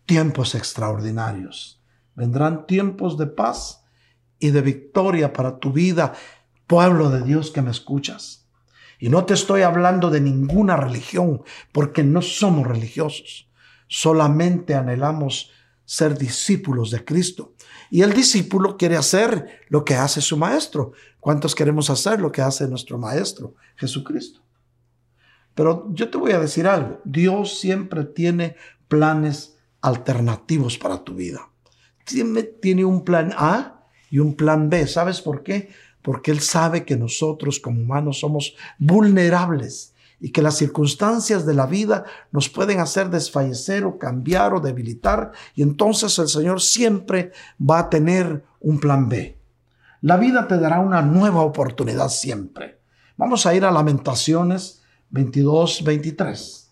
[0.06, 1.82] tiempos extraordinarios.
[2.16, 3.86] Vendrán tiempos de paz
[4.38, 6.14] y de victoria para tu vida,
[6.68, 8.46] pueblo de Dios que me escuchas.
[9.00, 13.50] Y no te estoy hablando de ninguna religión, porque no somos religiosos.
[13.88, 15.52] Solamente anhelamos
[15.94, 17.54] ser discípulos de Cristo.
[17.92, 20.94] Y el discípulo quiere hacer lo que hace su maestro.
[21.20, 24.42] ¿Cuántos queremos hacer lo que hace nuestro maestro, Jesucristo?
[25.54, 27.00] Pero yo te voy a decir algo.
[27.06, 28.56] Dios siempre tiene
[28.88, 31.48] planes alternativos para tu vida.
[32.06, 34.88] Tiene, tiene un plan A y un plan B.
[34.88, 35.70] ¿Sabes por qué?
[36.02, 39.93] Porque Él sabe que nosotros como humanos somos vulnerables
[40.24, 45.34] y que las circunstancias de la vida nos pueden hacer desfallecer o cambiar o debilitar.
[45.54, 49.38] Y entonces el Señor siempre va a tener un plan B.
[50.00, 52.80] La vida te dará una nueva oportunidad siempre.
[53.18, 56.72] Vamos a ir a Lamentaciones 22, 23.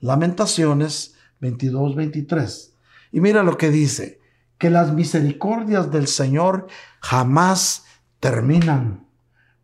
[0.00, 2.74] Lamentaciones 22, 23.
[3.12, 4.20] Y mira lo que dice,
[4.58, 6.66] que las misericordias del Señor
[6.98, 7.84] jamás
[8.18, 9.06] terminan,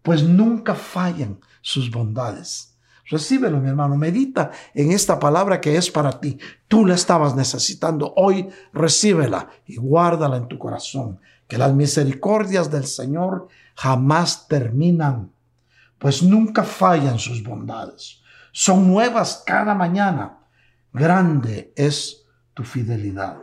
[0.03, 2.76] pues nunca fallan sus bondades.
[3.11, 3.96] Recíbelo, mi hermano.
[3.96, 6.38] Medita en esta palabra que es para ti.
[6.66, 8.12] Tú la estabas necesitando.
[8.16, 11.20] Hoy recíbela y guárdala en tu corazón.
[11.46, 15.32] Que las misericordias del Señor jamás terminan
[15.98, 18.20] pues nunca fallan sus bondades.
[18.52, 20.38] Son nuevas cada mañana.
[20.92, 23.38] Grande es tu fidelidad.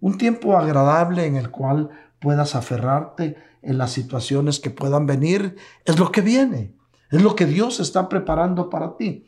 [0.00, 5.98] Un tiempo agradable en el cual puedas aferrarte en las situaciones que puedan venir es
[5.98, 6.74] lo que viene,
[7.10, 9.26] es lo que Dios está preparando para ti.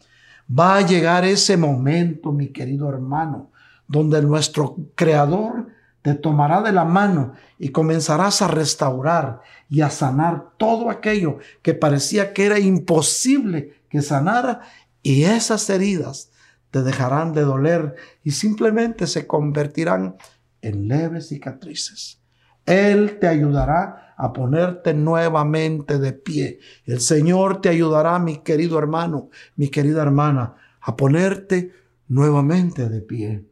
[0.50, 3.52] Va a llegar ese momento, mi querido hermano,
[3.86, 5.68] donde nuestro Creador
[6.02, 11.74] te tomará de la mano y comenzarás a restaurar y a sanar todo aquello que
[11.74, 14.60] parecía que era imposible que sanara
[15.02, 16.30] y esas heridas
[16.70, 20.16] te dejarán de doler y simplemente se convertirán
[20.62, 22.20] en leves cicatrices.
[22.64, 26.60] Él te ayudará a ponerte nuevamente de pie.
[26.84, 31.72] El Señor te ayudará, mi querido hermano, mi querida hermana, a ponerte
[32.06, 33.46] nuevamente de pie.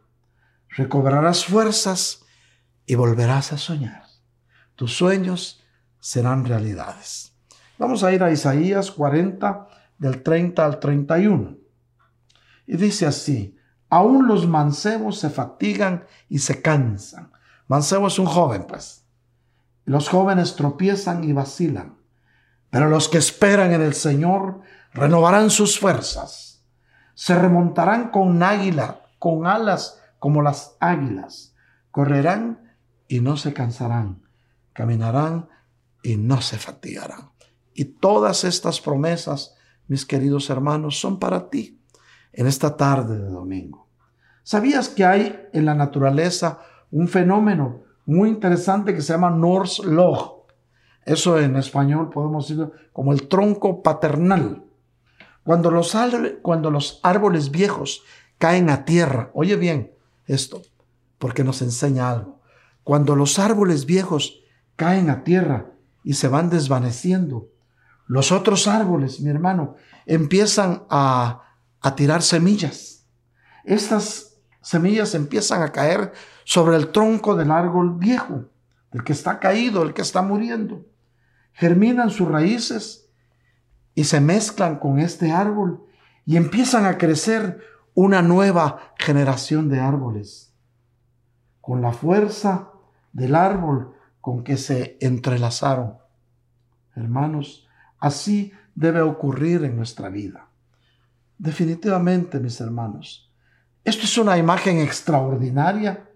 [0.69, 2.23] Recobrarás fuerzas
[2.85, 4.03] y volverás a soñar.
[4.75, 5.65] Tus sueños
[6.01, 7.33] serán realidades.
[7.79, 11.57] Vamos a ir a Isaías 40 del 30 al 31.
[12.67, 13.57] Y dice así,
[13.89, 17.33] aún los mancebos se fatigan y se cansan.
[17.69, 19.08] Mancebo es un joven, pues.
[19.89, 21.97] Los jóvenes tropiezan y vacilan,
[22.69, 24.61] pero los que esperan en el Señor
[24.93, 26.63] renovarán sus fuerzas.
[27.15, 31.55] Se remontarán con águila, con alas como las águilas.
[31.91, 32.75] Correrán
[33.09, 34.25] y no se cansarán,
[34.75, 35.49] caminarán
[36.03, 37.31] y no se fatigarán.
[37.73, 39.55] Y todas estas promesas,
[39.87, 41.81] mis queridos hermanos, son para ti
[42.35, 43.89] en esta tarde de domingo.
[44.43, 46.59] ¿Sabías que hay en la naturaleza
[46.91, 50.47] un fenómeno muy interesante que se llama Norse Log?
[51.05, 54.65] Eso en español podemos decirlo como el tronco paternal.
[55.45, 55.97] Cuando los,
[56.43, 58.03] cuando los árboles viejos
[58.39, 59.93] caen a tierra, oye bien
[60.27, 60.63] esto,
[61.19, 62.41] porque nos enseña algo.
[62.83, 64.41] Cuando los árboles viejos
[64.77, 67.49] caen a tierra y se van desvaneciendo,
[68.07, 71.43] los otros árboles, mi hermano, empiezan a,
[71.81, 73.07] a tirar semillas.
[73.65, 74.28] Estas
[74.69, 76.13] semillas empiezan a caer
[76.45, 78.45] sobre el tronco del árbol viejo,
[78.93, 80.85] el que está caído, el que está muriendo.
[81.55, 83.09] Germinan sus raíces
[83.95, 85.87] y se mezclan con este árbol
[86.27, 87.61] y empiezan a crecer
[87.95, 90.55] una nueva generación de árboles.
[91.63, 92.69] Con la fuerza
[93.15, 95.97] del árbol con que se entrelazaron.
[96.95, 97.67] Hermanos,
[97.99, 100.51] así debe ocurrir en nuestra vida.
[101.39, 103.28] Definitivamente, mis hermanos,
[103.89, 106.11] esto es una imagen extraordinaria.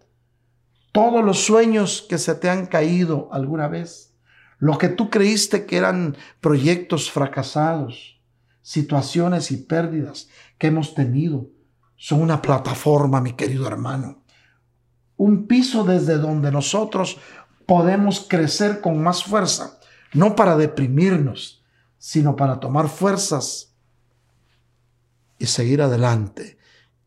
[0.92, 4.14] Todos los sueños que se te han caído alguna vez,
[4.58, 8.20] lo que tú creíste que eran proyectos fracasados,
[8.60, 11.48] situaciones y pérdidas que hemos tenido,
[11.96, 14.22] son una plataforma, mi querido hermano,
[15.16, 17.18] un piso desde donde nosotros
[17.64, 19.78] podemos crecer con más fuerza,
[20.12, 21.64] no para deprimirnos,
[21.96, 23.74] sino para tomar fuerzas
[25.38, 26.58] y seguir adelante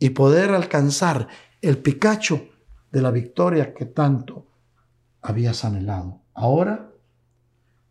[0.05, 1.27] y poder alcanzar
[1.63, 2.47] el picacho
[2.91, 4.45] de la victoria que tanto
[5.19, 6.21] habías anhelado.
[6.35, 6.91] Ahora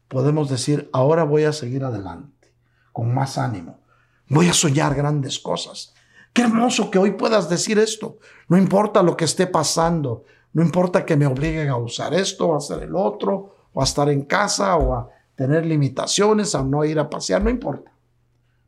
[0.06, 2.54] podemos decir, ahora voy a seguir adelante,
[2.92, 3.80] con más ánimo.
[4.28, 5.92] Voy a soñar grandes cosas.
[6.32, 8.18] Qué hermoso que hoy puedas decir esto.
[8.48, 12.58] No importa lo que esté pasando, no importa que me obliguen a usar esto a
[12.58, 17.00] hacer el otro, o a estar en casa o a tener limitaciones, a no ir
[17.00, 17.90] a pasear, no importa.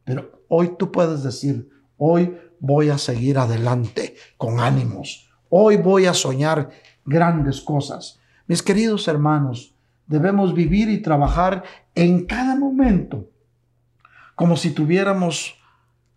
[0.02, 5.28] Pero hoy tú puedes decir, hoy voy a seguir adelante con ánimos.
[5.48, 6.70] Hoy voy a soñar
[7.04, 8.18] grandes cosas.
[8.46, 9.74] Mis queridos hermanos,
[10.06, 13.30] debemos vivir y trabajar en cada momento
[14.34, 15.56] como si tuviéramos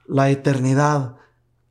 [0.07, 1.15] la eternidad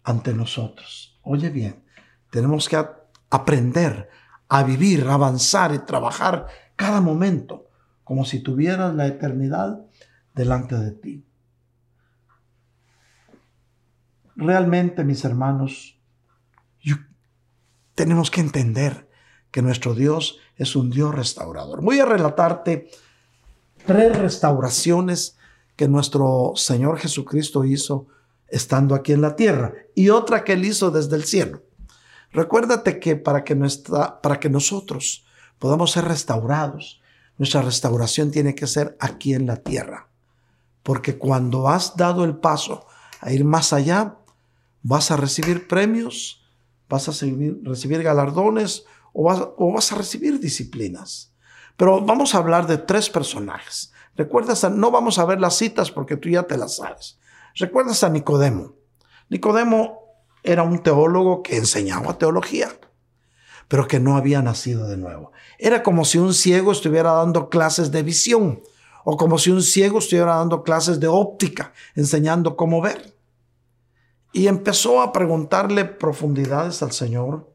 [0.03, 1.19] ante nosotros.
[1.23, 1.85] Oye bien,
[2.31, 2.83] tenemos que
[3.31, 4.09] aprender
[4.49, 7.69] a vivir, avanzar y trabajar cada momento
[8.05, 9.83] como si tuvieras la eternidad
[10.35, 11.28] delante de ti.
[14.39, 15.99] Realmente, mis hermanos,
[17.97, 19.11] tenemos que entender
[19.51, 21.83] que nuestro Dios es un Dios restaurador.
[21.83, 22.89] Voy a relatarte
[23.85, 25.37] tres restauraciones
[25.75, 28.07] que nuestro Señor Jesucristo hizo
[28.47, 31.65] estando aquí en la tierra y otra que él hizo desde el cielo.
[32.31, 35.27] Recuérdate que para que, nuestra, para que nosotros
[35.59, 37.01] podamos ser restaurados,
[37.39, 40.11] nuestra restauración tiene que ser aquí en la tierra.
[40.85, 42.87] Porque cuando has dado el paso
[43.21, 44.19] a ir más allá,
[44.83, 46.45] vas a recibir premios,
[46.89, 51.33] vas a recibir, galardones o vas, o vas, a recibir disciplinas.
[51.77, 53.93] Pero vamos a hablar de tres personajes.
[54.73, 57.19] No vamos a ver las citas porque tú ya te las sabes.
[57.55, 58.75] Recuerdas a Nicodemo.
[59.29, 60.01] Nicodemo
[60.43, 62.69] era un teólogo que enseñaba teología,
[63.69, 65.33] pero que no había nacido de nuevo.
[65.59, 68.63] Era como si un ciego estuviera dando clases de visión
[69.05, 73.18] o como si un ciego estuviera dando clases de óptica, enseñando cómo ver.
[74.33, 77.53] Y empezó a preguntarle profundidades al Señor.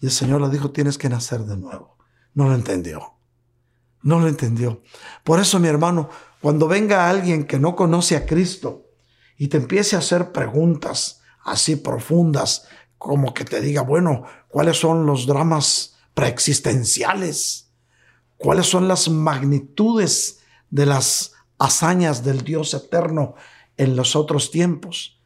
[0.00, 1.98] Y el Señor le dijo, tienes que nacer de nuevo.
[2.34, 3.14] No lo entendió.
[4.02, 4.82] No lo entendió.
[5.24, 6.08] Por eso, mi hermano,
[6.40, 8.86] cuando venga alguien que no conoce a Cristo
[9.36, 12.66] y te empiece a hacer preguntas así profundas,
[12.96, 17.70] como que te diga, bueno, ¿cuáles son los dramas preexistenciales?
[18.36, 20.40] ¿Cuáles son las magnitudes
[20.70, 23.34] de las hazañas del Dios eterno
[23.76, 25.19] en los otros tiempos?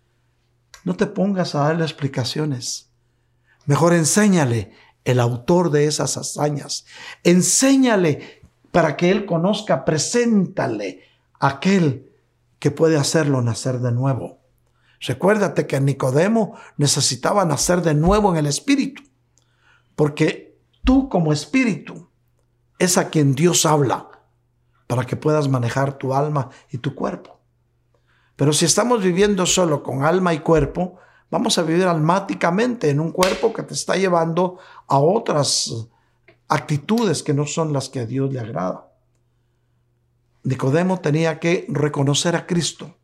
[0.85, 2.91] No te pongas a darle explicaciones.
[3.67, 4.73] Mejor enséñale
[5.05, 6.87] el autor de esas hazañas.
[7.23, 11.03] Enséñale para que él conozca, preséntale
[11.41, 12.11] aquel
[12.59, 14.41] que puede hacerlo nacer de nuevo.
[15.01, 19.03] Recuérdate que Nicodemo necesitaba nacer de nuevo en el espíritu,
[19.97, 22.09] porque tú como espíritu
[22.79, 24.09] es a quien Dios habla
[24.87, 27.34] para que puedas manejar tu alma y tu cuerpo.
[28.37, 30.99] Pero si estamos viviendo solo con alma y cuerpo,
[31.31, 34.59] vamos a vivir almáticamente en un cuerpo que te está llevando
[34.89, 35.89] a otras
[36.49, 38.91] actitudes que no son las que a Dios le agrada.
[40.43, 42.97] Nicodemo tenía que reconocer a Cristo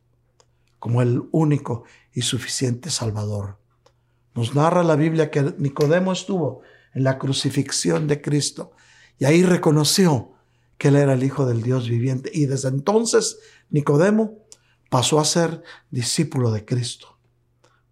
[0.78, 3.58] como el único y suficiente Salvador.
[4.34, 6.62] Nos narra la Biblia que Nicodemo estuvo
[6.94, 8.72] en la crucifixión de Cristo
[9.18, 10.32] y ahí reconoció
[10.76, 12.30] que él era el Hijo del Dios viviente.
[12.32, 13.38] Y desde entonces
[13.70, 14.38] Nicodemo
[14.90, 17.16] pasó a ser discípulo de Cristo.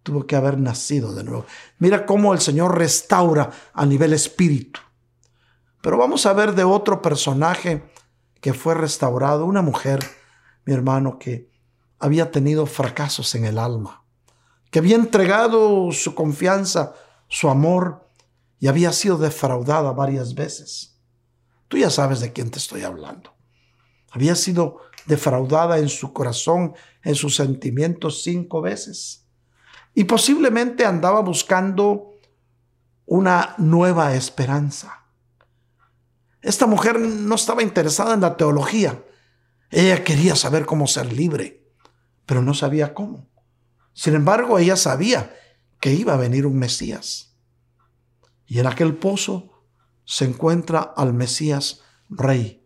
[0.03, 1.45] Tuvo que haber nacido de nuevo.
[1.79, 4.79] Mira cómo el Señor restaura a nivel espíritu.
[5.81, 7.91] Pero vamos a ver de otro personaje
[8.41, 9.99] que fue restaurado, una mujer,
[10.65, 11.49] mi hermano, que
[11.99, 14.03] había tenido fracasos en el alma,
[14.71, 16.93] que había entregado su confianza,
[17.27, 18.07] su amor,
[18.59, 20.99] y había sido defraudada varias veces.
[21.69, 23.33] Tú ya sabes de quién te estoy hablando.
[24.11, 26.73] Había sido defraudada en su corazón,
[27.03, 29.25] en sus sentimientos cinco veces.
[29.93, 32.11] Y posiblemente andaba buscando
[33.05, 35.05] una nueva esperanza.
[36.41, 39.03] Esta mujer no estaba interesada en la teología.
[39.71, 41.67] Ella quería saber cómo ser libre,
[42.25, 43.27] pero no sabía cómo.
[43.93, 45.35] Sin embargo, ella sabía
[45.79, 47.35] que iba a venir un Mesías.
[48.45, 49.63] Y en aquel pozo
[50.05, 52.58] se encuentra al Mesías rey.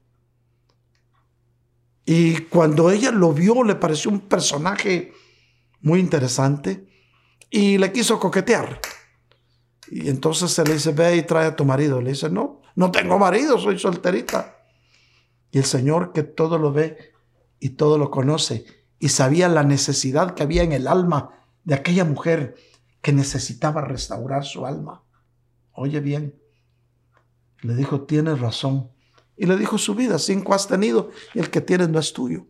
[2.05, 5.13] Y cuando ella lo vio, le pareció un personaje
[5.81, 6.87] muy interesante
[7.49, 8.79] y le quiso coquetear.
[9.89, 12.01] Y entonces se le dice, ve y trae a tu marido.
[12.01, 14.57] Le dice, no, no tengo marido, soy solterita.
[15.51, 17.13] Y el Señor que todo lo ve
[17.59, 18.65] y todo lo conoce
[19.03, 22.55] y sabía la necesidad que había en el alma de aquella mujer
[23.01, 25.03] que necesitaba restaurar su alma.
[25.73, 26.39] Oye bien,
[27.63, 28.92] le dijo, tienes razón.
[29.35, 32.45] Y le dijo su vida, cinco has tenido y el que tienes no es tuyo.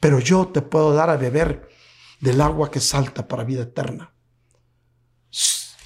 [0.00, 1.68] Pero yo te puedo dar a beber
[2.20, 4.12] del agua que salta para vida eterna.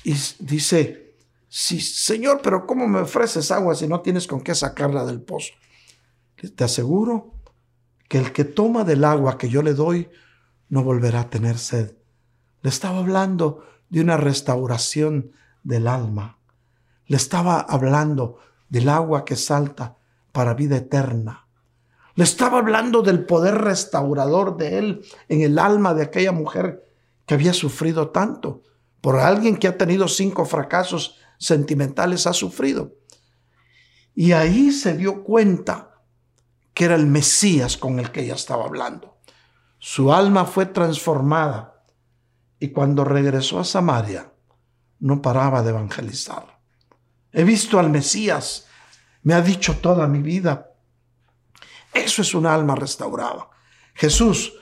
[0.04, 1.16] Y dice,
[1.48, 5.52] sí, Señor, pero ¿cómo me ofreces agua si no tienes con qué sacarla del pozo?
[6.54, 7.34] te aseguro
[8.08, 10.08] que el que toma del agua que yo le doy
[10.68, 11.96] no volverá a tener sed.
[12.62, 15.32] Le estaba hablando de una restauración
[15.62, 16.38] del alma.
[17.06, 18.38] Le estaba hablando
[18.68, 19.96] del agua que salta
[20.32, 21.46] para vida eterna.
[22.14, 26.86] Le estaba hablando del poder restaurador de él en el alma de aquella mujer
[27.26, 28.62] que había sufrido tanto.
[29.00, 32.94] Por alguien que ha tenido cinco fracasos sentimentales ha sufrido.
[34.14, 36.00] Y ahí se dio cuenta
[36.72, 39.18] que era el Mesías con el que ella estaba hablando.
[39.78, 41.84] Su alma fue transformada
[42.58, 44.32] y cuando regresó a Samaria
[44.98, 46.55] no paraba de evangelizar.
[47.36, 48.66] He visto al Mesías,
[49.22, 50.72] me ha dicho toda mi vida.
[51.92, 53.50] Eso es un alma restaurada.
[53.92, 54.54] Jesús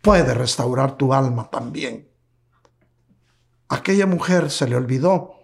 [0.00, 2.08] puede restaurar tu alma también.
[3.68, 5.34] Aquella mujer se le olvidó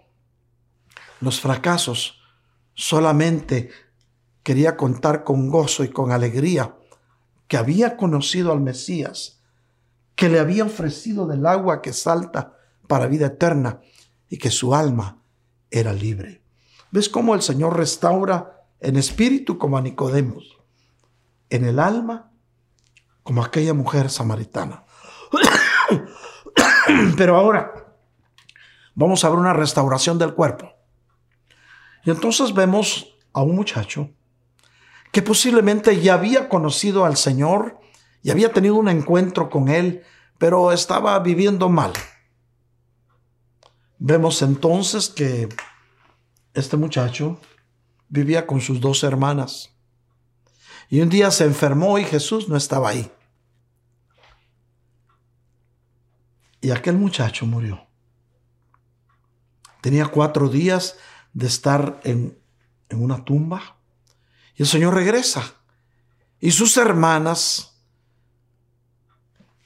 [1.21, 2.23] los fracasos,
[2.73, 3.69] solamente
[4.41, 6.75] quería contar con gozo y con alegría
[7.47, 9.43] que había conocido al Mesías,
[10.15, 12.57] que le había ofrecido del agua que salta
[12.87, 13.79] para vida eterna
[14.27, 15.21] y que su alma
[15.69, 16.48] era libre.
[16.91, 20.57] ¿Ves cómo el Señor restaura en espíritu como a Nicodemos,
[21.49, 22.31] en el alma
[23.23, 24.85] como aquella mujer samaritana?
[27.17, 27.95] Pero ahora
[28.95, 30.73] vamos a ver una restauración del cuerpo.
[32.03, 34.09] Y entonces vemos a un muchacho
[35.11, 37.79] que posiblemente ya había conocido al Señor
[38.21, 40.03] y había tenido un encuentro con Él,
[40.37, 41.93] pero estaba viviendo mal.
[43.97, 45.49] Vemos entonces que
[46.53, 47.39] este muchacho
[48.07, 49.71] vivía con sus dos hermanas.
[50.89, 53.11] Y un día se enfermó y Jesús no estaba ahí.
[56.61, 57.87] Y aquel muchacho murió.
[59.81, 60.97] Tenía cuatro días
[61.33, 62.37] de estar en,
[62.89, 63.77] en una tumba
[64.55, 65.53] y el Señor regresa.
[66.41, 67.81] Y sus hermanas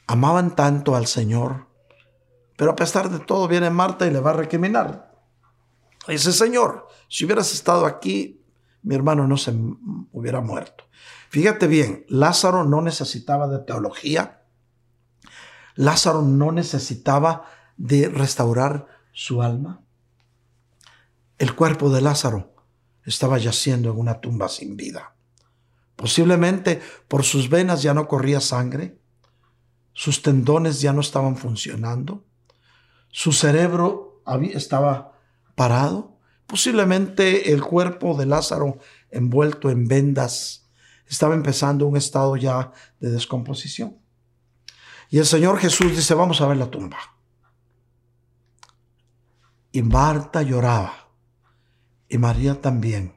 [0.07, 1.67] amaban tanto al Señor,
[2.57, 5.12] pero a pesar de todo viene Marta y le va a recriminar.
[6.07, 8.41] Dice, Señor, si hubieras estado aquí,
[8.81, 9.53] mi hermano no se
[10.11, 10.85] hubiera muerto.
[11.29, 14.43] Fíjate bien, Lázaro no necesitaba de teología.
[15.75, 17.45] Lázaro no necesitaba
[17.77, 19.81] de restaurar su alma.
[21.37, 22.53] El cuerpo de Lázaro
[23.05, 25.15] estaba yaciendo en una tumba sin vida.
[25.95, 28.99] Posiblemente por sus venas ya no corría sangre,
[29.93, 32.25] sus tendones ya no estaban funcionando,
[33.09, 34.21] su cerebro
[34.53, 35.12] estaba
[35.55, 36.17] parado,
[36.47, 38.77] posiblemente el cuerpo de Lázaro
[39.11, 40.69] envuelto en vendas
[41.07, 43.97] estaba empezando un estado ya de descomposición.
[45.09, 46.97] Y el Señor Jesús dice, vamos a ver la tumba.
[49.71, 51.09] Y Marta lloraba
[52.07, 53.15] y María también.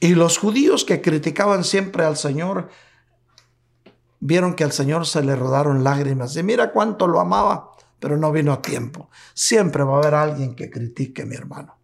[0.00, 2.68] Y los judíos que criticaban siempre al Señor,
[4.20, 6.36] vieron que al Señor se le rodaron lágrimas.
[6.36, 7.67] Y mira cuánto lo amaba,
[7.98, 9.10] pero no vino a tiempo.
[9.34, 11.78] Siempre va a haber alguien que critique, mi hermano.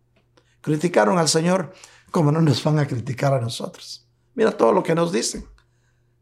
[0.61, 1.73] Criticaron al Señor,
[2.11, 4.09] como no nos van a criticar a nosotros.
[4.35, 5.47] Mira todo lo que nos dicen.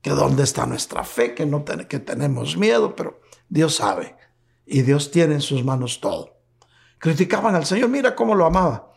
[0.01, 4.17] Que dónde está nuestra fe, que, no que tenemos miedo, pero Dios sabe.
[4.67, 6.41] Y Dios tiene en sus manos todo.
[6.99, 8.93] Criticaban al Señor, mira cómo lo amaba.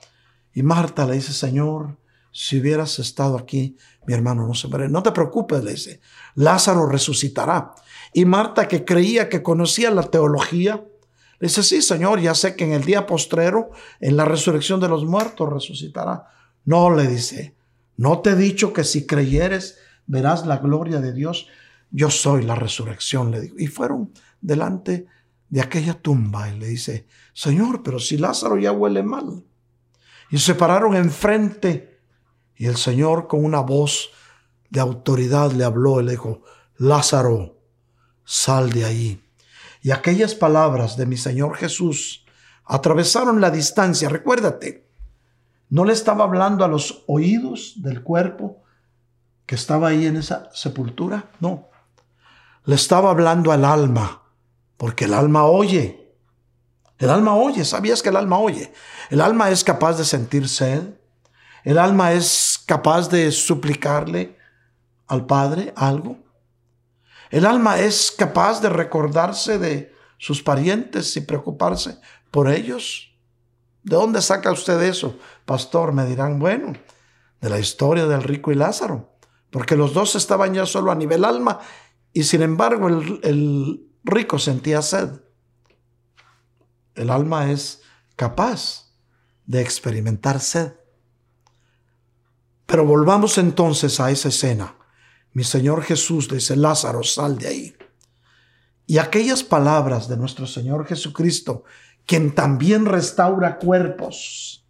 [0.53, 1.97] Y Marta le dice, Señor,
[2.31, 4.89] si hubieras estado aquí, mi hermano no se muere.
[4.89, 6.01] No te preocupes, le dice,
[6.35, 7.73] Lázaro resucitará.
[8.17, 10.85] Y Marta, que creía que conocía la teología,
[11.37, 14.87] le dice, sí, Señor, ya sé que en el día postrero, en la resurrección de
[14.87, 16.25] los muertos, resucitará.
[16.63, 17.57] No, le dice,
[17.97, 21.47] no te he dicho que si creyeres, verás la gloria de Dios.
[21.91, 23.55] Yo soy la resurrección, le digo.
[23.59, 25.07] Y fueron delante
[25.49, 29.43] de aquella tumba y le dice, Señor, pero si Lázaro ya huele mal.
[30.31, 31.99] Y se pararon enfrente
[32.55, 34.11] y el Señor con una voz
[34.69, 36.43] de autoridad le habló y le dijo,
[36.77, 37.54] Lázaro,
[38.25, 39.23] sal de ahí.
[39.81, 42.25] Y aquellas palabras de mi Señor Jesús
[42.65, 44.09] atravesaron la distancia.
[44.09, 44.85] Recuérdate,
[45.69, 48.63] no le estaba hablando a los oídos del cuerpo
[49.45, 51.69] que estaba ahí en esa sepultura, no.
[52.65, 54.23] Le estaba hablando al alma,
[54.77, 56.13] porque el alma oye.
[56.97, 58.73] El alma oye, ¿sabías que el alma oye?
[59.09, 60.81] El alma es capaz de sentir sed.
[61.63, 64.37] El alma es capaz de suplicarle
[65.07, 66.17] al Padre algo.
[67.29, 71.99] El alma es capaz de recordarse de sus parientes y preocuparse
[72.31, 73.15] por ellos.
[73.83, 75.17] ¿De dónde saca usted eso?
[75.45, 76.73] Pastor, me dirán, bueno,
[77.41, 79.17] de la historia del rico y Lázaro,
[79.51, 81.59] porque los dos estaban ya solo a nivel alma
[82.13, 85.21] y sin embargo el, rico sentía sed.
[86.95, 87.81] El alma es
[88.15, 88.93] capaz
[89.45, 90.73] de experimentar sed.
[92.65, 94.75] Pero volvamos entonces a esa escena.
[95.35, 97.75] Mi Señor Jesús dice, Lázaro, sal de ahí.
[98.87, 101.65] Y aquellas palabras de nuestro Señor Jesucristo,
[102.05, 104.65] quien también restaura cuerpos,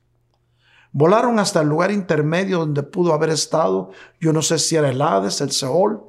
[0.91, 3.91] volaron hasta el lugar intermedio donde pudo haber estado.
[4.19, 6.03] Yo no sé si era el Hades, el Seol,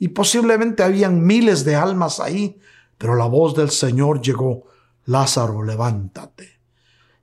[0.00, 2.58] y posiblemente habían miles de almas ahí,
[2.98, 4.64] pero la voz del Señor llegó,
[5.04, 6.58] Lázaro, levántate.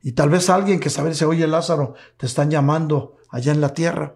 [0.02, 3.74] Y tal vez alguien que sabe, dice, oye Lázaro, te están llamando allá en la
[3.74, 4.16] tierra.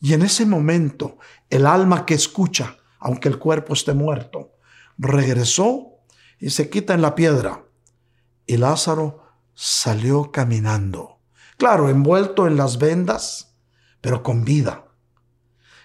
[0.00, 1.18] Y en ese momento,
[1.50, 4.52] el alma que escucha, aunque el cuerpo esté muerto,
[4.98, 6.00] regresó
[6.38, 7.64] y se quita en la piedra.
[8.46, 9.24] Y Lázaro
[9.54, 11.20] salió caminando.
[11.56, 13.56] Claro, envuelto en las vendas,
[14.00, 14.84] pero con vida.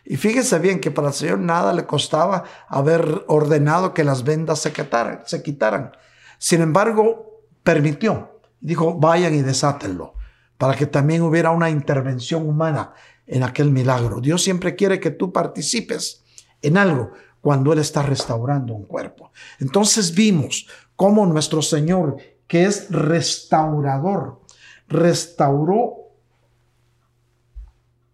[0.04, 4.60] Y fíjese bien que para el Señor nada le costaba haber ordenado que las vendas
[4.60, 5.92] se quitaran.
[6.38, 8.42] Sin embargo, permitió.
[8.60, 10.16] Dijo, vayan y desátenlo,
[10.58, 12.94] para que también hubiera una intervención humana
[13.27, 14.19] en aquel milagro.
[14.19, 16.23] Dios siempre quiere que tú participes
[16.61, 17.11] en algo
[17.41, 19.31] cuando Él está restaurando un cuerpo.
[19.60, 22.18] Entonces vimos cómo nuestro Señor,
[22.48, 24.41] que es restaurador,
[24.88, 26.02] restauró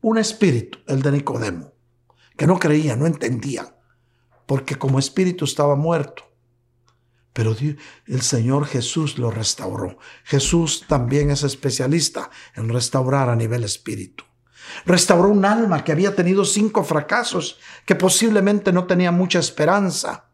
[0.02, 1.74] un espíritu, el de Nicodemo,
[2.38, 3.76] que no creía, no entendía,
[4.46, 6.24] porque como espíritu estaba muerto.
[7.34, 7.56] Pero
[8.08, 10.00] el Señor Jesús lo restauró.
[10.24, 14.24] Jesús también es especialista en restaurar a nivel espíritu.
[14.86, 20.26] Restauró un alma que había tenido cinco fracasos, que posiblemente no tenía mucha esperanza.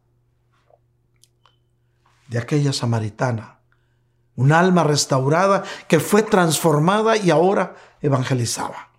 [2.28, 3.60] De aquella samaritana.
[4.36, 8.90] Un alma restaurada que fue transformada y ahora evangelizaba.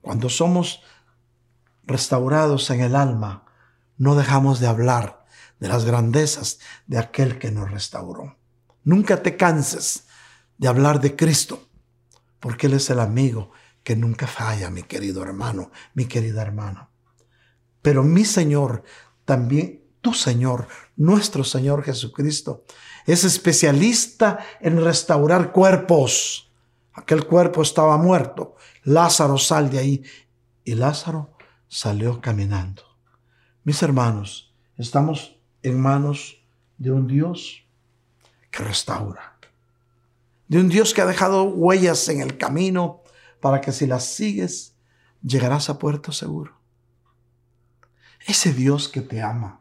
[0.00, 0.82] Cuando somos
[1.84, 3.44] restaurados en el alma,
[3.96, 5.24] no dejamos de hablar
[5.58, 8.36] de las grandezas de aquel que nos restauró.
[8.84, 10.06] Nunca te canses
[10.58, 11.68] de hablar de Cristo,
[12.40, 13.50] porque Él es el amigo
[13.86, 16.90] que nunca falla, mi querido hermano, mi querida hermana.
[17.82, 18.82] Pero mi Señor,
[19.24, 22.64] también tu Señor, nuestro Señor Jesucristo,
[23.06, 26.50] es especialista en restaurar cuerpos.
[26.94, 28.56] Aquel cuerpo estaba muerto.
[28.82, 30.02] Lázaro sal de ahí.
[30.64, 31.30] Y Lázaro
[31.68, 32.82] salió caminando.
[33.62, 36.44] Mis hermanos, estamos en manos
[36.76, 37.64] de un Dios
[38.50, 39.38] que restaura.
[40.48, 43.04] De un Dios que ha dejado huellas en el camino
[43.40, 44.76] para que si las sigues,
[45.22, 46.58] llegarás a puerto seguro.
[48.26, 49.60] Ese Dios que te ama,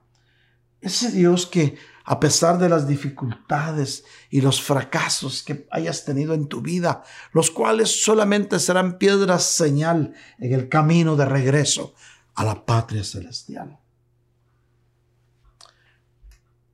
[0.82, 6.48] ese Dios que a pesar de las dificultades y los fracasos que hayas tenido en
[6.48, 11.96] tu vida, los cuales solamente serán piedras señal en el camino de regreso
[12.36, 13.80] a la patria celestial.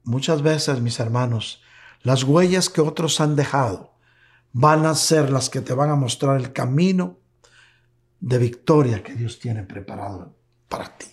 [0.03, 1.61] Muchas veces, mis hermanos,
[2.02, 3.94] las huellas que otros han dejado
[4.53, 7.19] van a ser las que te van a mostrar el camino
[8.19, 10.36] de victoria que Dios tiene preparado
[10.68, 11.07] para ti.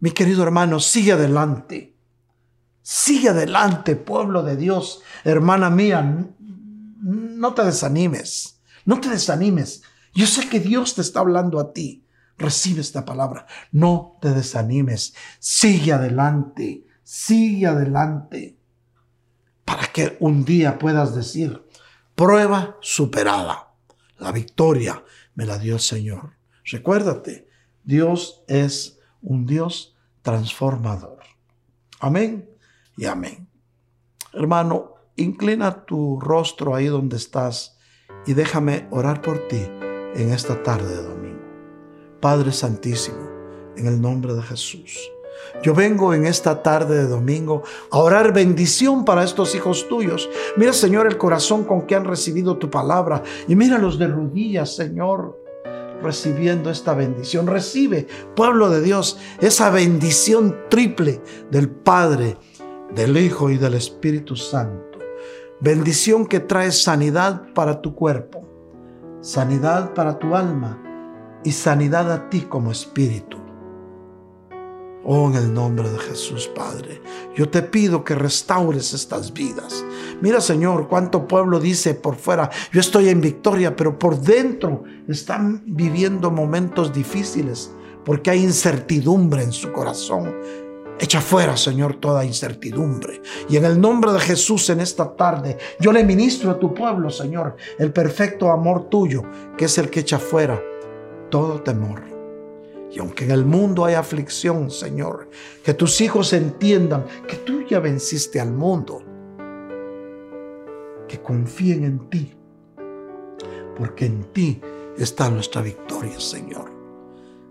[0.00, 1.96] Mi querido hermano, sigue adelante.
[2.82, 5.02] Sigue adelante, pueblo de Dios.
[5.24, 6.28] Hermana mía,
[7.00, 8.60] no te desanimes.
[8.84, 9.82] No te desanimes.
[10.14, 12.06] Yo sé que Dios te está hablando a ti.
[12.38, 13.46] Recibe esta palabra.
[13.72, 15.14] No te desanimes.
[15.40, 16.86] Sigue adelante.
[17.02, 18.56] Sigue adelante.
[19.64, 21.65] Para que un día puedas decir,
[22.16, 23.74] Prueba superada.
[24.16, 26.38] La victoria me la dio el Señor.
[26.64, 27.46] Recuérdate,
[27.84, 31.18] Dios es un Dios transformador.
[32.00, 32.48] Amén
[32.96, 33.46] y amén.
[34.32, 37.76] Hermano, inclina tu rostro ahí donde estás
[38.26, 39.60] y déjame orar por ti
[40.14, 41.44] en esta tarde de domingo.
[42.22, 43.28] Padre Santísimo,
[43.76, 45.10] en el nombre de Jesús.
[45.62, 50.28] Yo vengo en esta tarde de domingo a orar bendición para estos hijos tuyos.
[50.56, 53.22] Mira, Señor, el corazón con que han recibido tu palabra.
[53.48, 55.38] Y míralos de rodillas, Señor,
[56.02, 57.46] recibiendo esta bendición.
[57.46, 62.36] Recibe, pueblo de Dios, esa bendición triple del Padre,
[62.94, 64.98] del Hijo y del Espíritu Santo.
[65.60, 68.46] Bendición que trae sanidad para tu cuerpo,
[69.22, 70.82] sanidad para tu alma
[71.44, 73.45] y sanidad a ti como espíritu.
[75.08, 77.00] Oh, en el nombre de Jesús, Padre,
[77.36, 79.84] yo te pido que restaures estas vidas.
[80.20, 85.62] Mira, Señor, cuánto pueblo dice por fuera, yo estoy en victoria, pero por dentro están
[85.64, 87.70] viviendo momentos difíciles
[88.04, 90.34] porque hay incertidumbre en su corazón.
[90.98, 93.22] Echa fuera, Señor, toda incertidumbre.
[93.48, 97.10] Y en el nombre de Jesús en esta tarde, yo le ministro a tu pueblo,
[97.10, 99.22] Señor, el perfecto amor tuyo,
[99.56, 100.60] que es el que echa fuera
[101.30, 102.15] todo temor.
[102.90, 105.28] Y aunque en el mundo hay aflicción, Señor,
[105.64, 109.02] que tus hijos entiendan que tú ya venciste al mundo.
[111.08, 112.34] Que confíen en ti,
[113.76, 114.60] porque en ti
[114.96, 116.70] está nuestra victoria, Señor.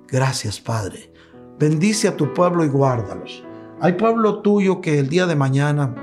[0.08, 1.12] Gracias, Padre,
[1.58, 3.44] bendice a tu pueblo y guárdalos.
[3.82, 5.96] Hay pueblo tuyo que el día de mañana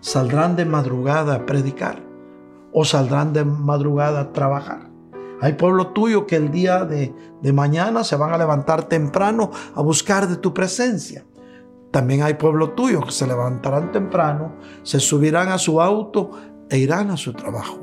[0.00, 2.02] saldrán de madrugada a predicar
[2.72, 4.91] o saldrán de madrugada a trabajar.
[5.42, 7.12] Hay pueblo tuyo que el día de,
[7.52, 11.26] mañana se van a levantar temprano a buscar de tu presencia.
[11.90, 14.54] También hay pueblo tuyo que se levantarán temprano,
[14.84, 16.30] se subirán a su auto
[16.70, 17.80] e irán a su trabajo.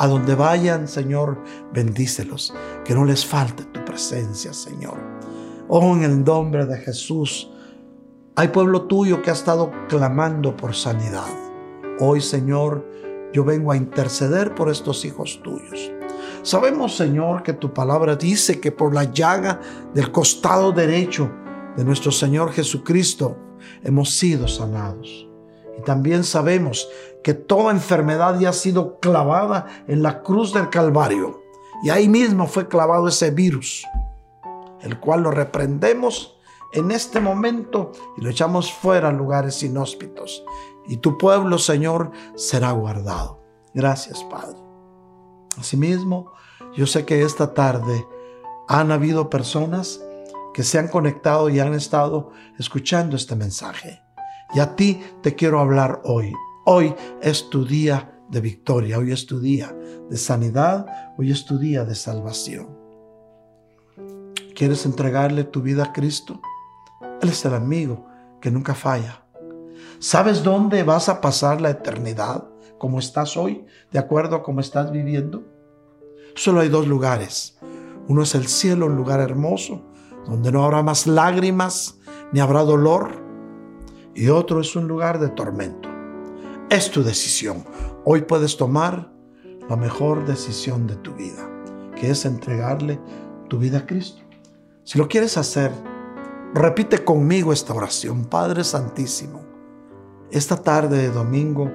[0.00, 1.40] A donde vayan, Señor,
[1.72, 2.52] bendícelos.
[2.84, 4.98] Que no les falte tu presencia, Señor.
[5.68, 7.48] Oh, en el nombre de Jesús.
[8.34, 11.30] Hay pueblo tuyo que ha estado clamando por sanidad.
[12.00, 12.84] Hoy, Señor,
[13.32, 15.92] yo vengo a interceder por estos hijos tuyos.
[16.48, 19.60] Sabemos, Señor, que tu palabra dice que por la llaga
[19.92, 21.30] del costado derecho
[21.76, 23.36] de nuestro Señor Jesucristo
[23.82, 25.28] hemos sido sanados.
[25.78, 26.88] Y también sabemos
[27.22, 31.42] que toda enfermedad ya ha sido clavada en la cruz del Calvario.
[31.82, 33.84] Y ahí mismo fue clavado ese virus,
[34.80, 36.38] el cual lo reprendemos
[36.72, 40.42] en este momento y lo echamos fuera a lugares inhóspitos.
[40.86, 43.38] Y tu pueblo, Señor, será guardado.
[43.74, 44.56] Gracias, Padre.
[45.58, 46.32] Asimismo,
[46.78, 48.06] yo sé que esta tarde
[48.68, 50.00] han habido personas
[50.54, 54.00] que se han conectado y han estado escuchando este mensaje.
[54.54, 56.32] Y a ti te quiero hablar hoy.
[56.66, 59.76] Hoy es tu día de victoria, hoy es tu día
[60.08, 60.86] de sanidad,
[61.18, 62.68] hoy es tu día de salvación.
[64.54, 66.40] ¿Quieres entregarle tu vida a Cristo?
[67.20, 68.06] Él es el amigo
[68.40, 69.24] que nunca falla.
[69.98, 72.44] ¿Sabes dónde vas a pasar la eternidad?
[72.78, 75.44] como estás hoy, de acuerdo a cómo estás viviendo.
[76.38, 77.58] Solo hay dos lugares.
[78.06, 79.82] Uno es el cielo, un lugar hermoso,
[80.24, 81.98] donde no habrá más lágrimas
[82.30, 83.10] ni habrá dolor
[84.14, 85.88] y otro es un lugar de tormento.
[86.70, 87.64] Es tu decisión.
[88.04, 89.12] Hoy puedes tomar
[89.68, 91.50] la mejor decisión de tu vida,
[91.96, 93.00] que es entregarle
[93.48, 94.22] tu vida a Cristo.
[94.84, 95.72] Si lo quieres hacer,
[96.54, 98.26] repite conmigo esta oración.
[98.26, 99.40] Padre Santísimo,
[100.30, 101.68] esta tarde de domingo,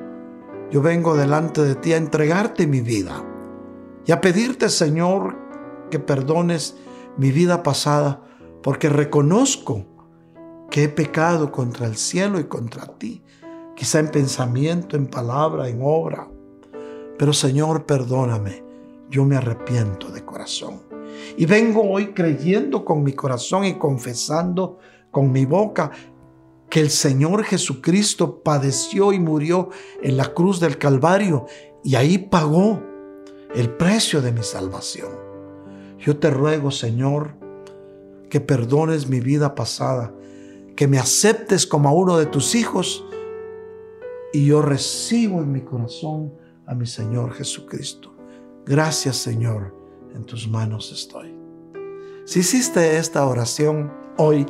[0.71, 3.25] yo vengo delante de ti a entregarte mi vida
[4.05, 5.37] y a pedirte, Señor,
[5.89, 6.75] que perdones
[7.17, 8.21] mi vida pasada,
[8.61, 9.85] porque reconozco
[10.69, 13.23] que he pecado contra el cielo y contra ti,
[13.75, 16.27] quizá en pensamiento, en palabra, en obra.
[17.17, 18.63] Pero Señor, perdóname,
[19.09, 20.81] yo me arrepiento de corazón.
[21.37, 24.79] Y vengo hoy creyendo con mi corazón y confesando
[25.11, 25.91] con mi boca
[26.69, 29.69] que el Señor Jesucristo padeció y murió
[30.01, 31.45] en la cruz del Calvario
[31.83, 32.81] y ahí pagó
[33.55, 35.11] el precio de mi salvación.
[35.99, 37.35] Yo te ruego, Señor,
[38.29, 40.13] que perdones mi vida pasada
[40.75, 43.05] que me aceptes como a uno de tus hijos
[44.33, 46.33] y yo recibo en mi corazón
[46.65, 48.15] a mi Señor Jesucristo.
[48.65, 49.75] Gracias Señor,
[50.15, 51.35] en tus manos estoy.
[52.25, 54.45] Si hiciste esta oración, hoy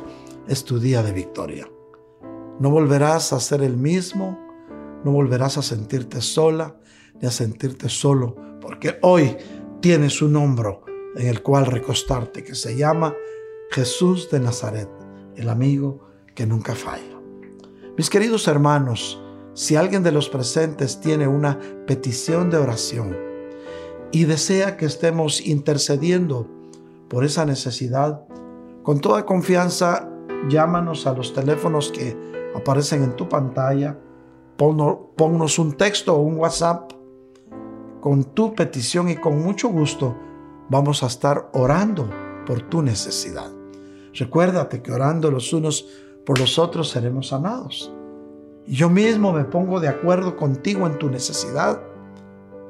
[0.48, 1.68] es tu día de victoria.
[2.58, 4.38] No volverás a ser el mismo,
[5.04, 6.76] no volverás a sentirte sola
[7.20, 9.36] ni a sentirte solo, porque hoy
[9.80, 10.82] tienes un hombro
[11.16, 13.14] en el cual recostarte que se llama
[13.70, 14.88] Jesús de Nazaret,
[15.36, 16.00] el amigo
[16.34, 17.20] que nunca falla.
[17.98, 19.22] Mis queridos hermanos,
[19.52, 23.16] si alguien de los presentes tiene una petición de oración
[24.10, 26.48] y desea que estemos intercediendo
[27.08, 28.24] por esa necesidad,
[28.82, 30.08] con toda confianza
[30.48, 32.16] llámanos a los teléfonos que
[32.56, 33.98] aparecen en tu pantalla,
[34.56, 37.03] ponnos un texto o un WhatsApp
[38.04, 40.14] con tu petición y con mucho gusto
[40.68, 42.10] vamos a estar orando
[42.46, 43.50] por tu necesidad.
[44.12, 45.88] Recuérdate que orando los unos
[46.26, 47.90] por los otros seremos sanados.
[48.66, 51.80] Yo mismo me pongo de acuerdo contigo en tu necesidad.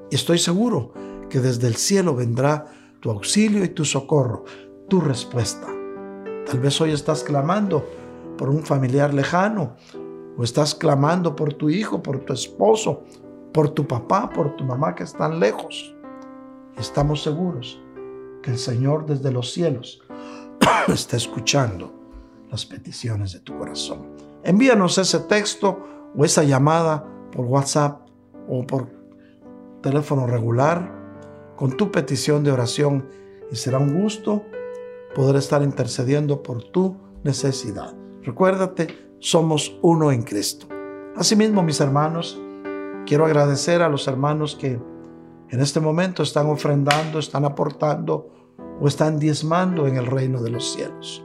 [0.09, 0.93] Y estoy seguro
[1.28, 2.66] que desde el cielo vendrá
[3.01, 4.44] tu auxilio y tu socorro,
[4.89, 5.66] tu respuesta.
[6.47, 7.85] Tal vez hoy estás clamando
[8.39, 9.74] por un familiar lejano,
[10.39, 13.02] o estás clamando por tu hijo, por tu esposo,
[13.55, 15.94] por tu papá, por tu mamá que están lejos.
[16.76, 17.81] Estamos seguros
[18.43, 20.02] que el Señor desde los cielos
[20.89, 21.94] está escuchando
[22.51, 24.09] las peticiones de tu corazón.
[24.43, 28.01] Envíanos ese texto o esa llamada por WhatsApp
[28.48, 28.89] o por
[29.82, 30.90] teléfono regular
[31.55, 33.09] con tu petición de oración
[33.52, 34.43] y será un gusto
[35.14, 37.94] poder estar intercediendo por tu necesidad.
[38.22, 38.89] Recuérdate,
[39.20, 40.66] somos uno en Cristo.
[41.14, 42.40] Asimismo, mis hermanos,
[43.06, 44.81] quiero agradecer a los hermanos que
[45.51, 48.31] en este momento están ofrendando, están aportando
[48.81, 51.24] o están diezmando en el reino de los cielos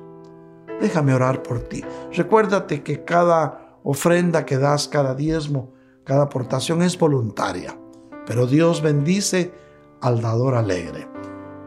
[0.80, 1.84] déjame orar por ti.
[2.14, 5.74] Recuérdate que cada ofrenda que das, cada diezmo,
[6.04, 7.78] cada aportación es voluntaria,
[8.26, 9.54] pero Dios bendice
[10.02, 11.08] al dador alegre.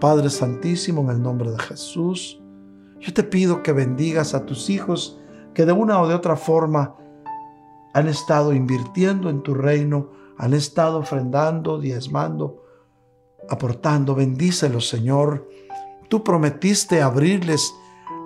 [0.01, 2.39] Padre Santísimo, en el nombre de Jesús,
[3.01, 5.19] Yo te pido que bendigas a tus hijos
[5.55, 6.95] que de una o de otra forma
[7.93, 12.65] han estado invirtiendo en tu reino, han estado ofrendando, diezmando,
[13.49, 14.15] aportando.
[14.15, 15.49] Bendícelos, Señor.
[16.09, 17.75] Tú prometiste abrirles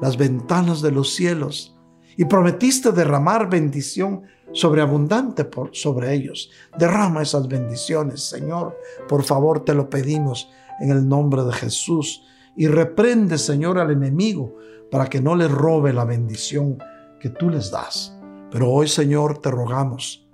[0.01, 1.77] las ventanas de los cielos
[2.17, 4.23] y prometiste derramar bendición
[4.53, 6.51] sobreabundante por, sobre ellos.
[6.79, 8.77] Derrama esas bendiciones, Señor.
[9.09, 10.49] Por favor, te lo pedimos
[10.81, 12.23] en el nombre de Jesús.
[12.57, 14.57] Y reprende, Señor, al enemigo
[14.91, 16.79] para que no le robe la bendición
[17.21, 18.16] que tú les das.
[18.51, 20.27] Pero hoy, Señor, te rogamos,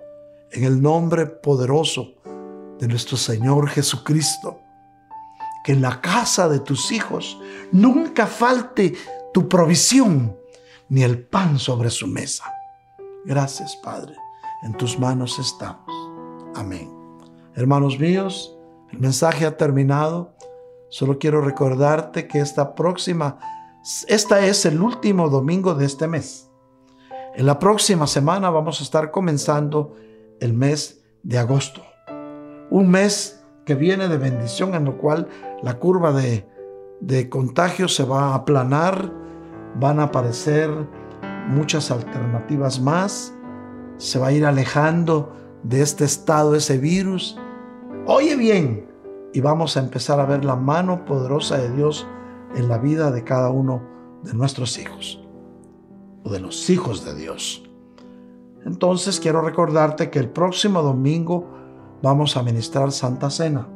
[0.51, 2.13] en el nombre poderoso
[2.79, 4.59] de nuestro Señor Jesucristo,
[5.63, 7.39] que en la casa de tus hijos
[7.71, 8.93] nunca falte
[9.33, 10.37] tu provisión
[10.89, 12.45] ni el pan sobre su mesa.
[13.25, 14.15] Gracias, Padre.
[14.63, 15.89] En tus manos estamos.
[16.55, 16.89] Amén.
[17.55, 18.55] Hermanos míos,
[18.91, 20.35] el mensaje ha terminado.
[20.89, 23.39] Solo quiero recordarte que esta próxima,
[24.07, 26.49] esta es el último domingo de este mes.
[27.35, 29.95] En la próxima semana vamos a estar comenzando
[30.39, 31.81] el mes de agosto.
[32.69, 35.27] Un mes que viene de bendición en lo cual
[35.63, 36.47] la curva de,
[37.01, 39.11] de contagio se va a aplanar,
[39.79, 40.69] van a aparecer
[41.47, 43.33] muchas alternativas más,
[43.97, 45.33] se va a ir alejando
[45.63, 47.39] de este estado ese virus.
[48.05, 48.87] Oye bien,
[49.33, 52.05] y vamos a empezar a ver la mano poderosa de Dios
[52.55, 53.81] en la vida de cada uno
[54.21, 55.22] de nuestros hijos
[56.23, 57.63] o de los hijos de Dios.
[58.65, 61.47] Entonces quiero recordarte que el próximo domingo
[62.01, 63.67] vamos a ministrar Santa Cena.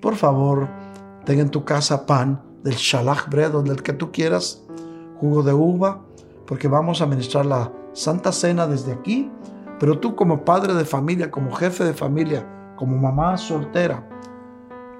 [0.00, 0.68] Por favor,
[1.24, 4.64] ten en tu casa pan del shalach bread o del que tú quieras,
[5.20, 6.04] jugo de uva,
[6.46, 9.30] porque vamos a ministrar la Santa Cena desde aquí,
[9.78, 14.08] pero tú como padre de familia, como jefe de familia, como mamá soltera,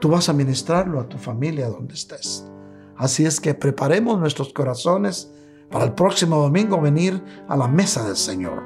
[0.00, 2.48] tú vas a ministrarlo a tu familia donde estés.
[2.96, 5.33] Así es que preparemos nuestros corazones
[5.70, 8.62] para el próximo domingo venir a la mesa del Señor.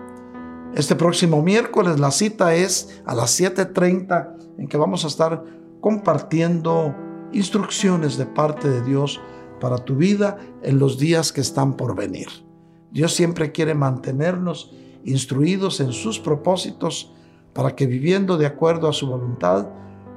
[0.74, 5.42] Este próximo miércoles la cita es a las 7.30 en que vamos a estar
[5.80, 6.94] compartiendo
[7.32, 9.20] instrucciones de parte de Dios
[9.60, 12.28] para tu vida en los días que están por venir.
[12.90, 14.72] Dios siempre quiere mantenernos
[15.04, 17.12] instruidos en sus propósitos
[17.52, 19.68] para que viviendo de acuerdo a su voluntad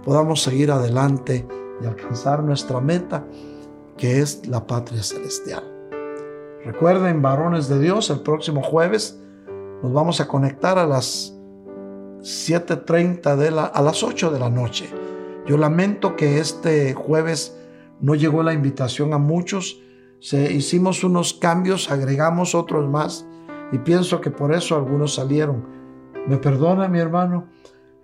[0.03, 1.47] podamos seguir adelante
[1.81, 3.25] y alcanzar nuestra meta,
[3.97, 5.80] que es la patria celestial.
[6.63, 9.19] Recuerden, varones de Dios, el próximo jueves
[9.81, 11.33] nos vamos a conectar a las
[12.19, 14.87] 7.30 de la, a las 8 de la noche.
[15.47, 17.57] Yo lamento que este jueves
[17.99, 19.81] no llegó la invitación a muchos,
[20.19, 23.25] hicimos unos cambios, agregamos otros más
[23.71, 25.65] y pienso que por eso algunos salieron.
[26.27, 27.47] Me perdona mi hermano,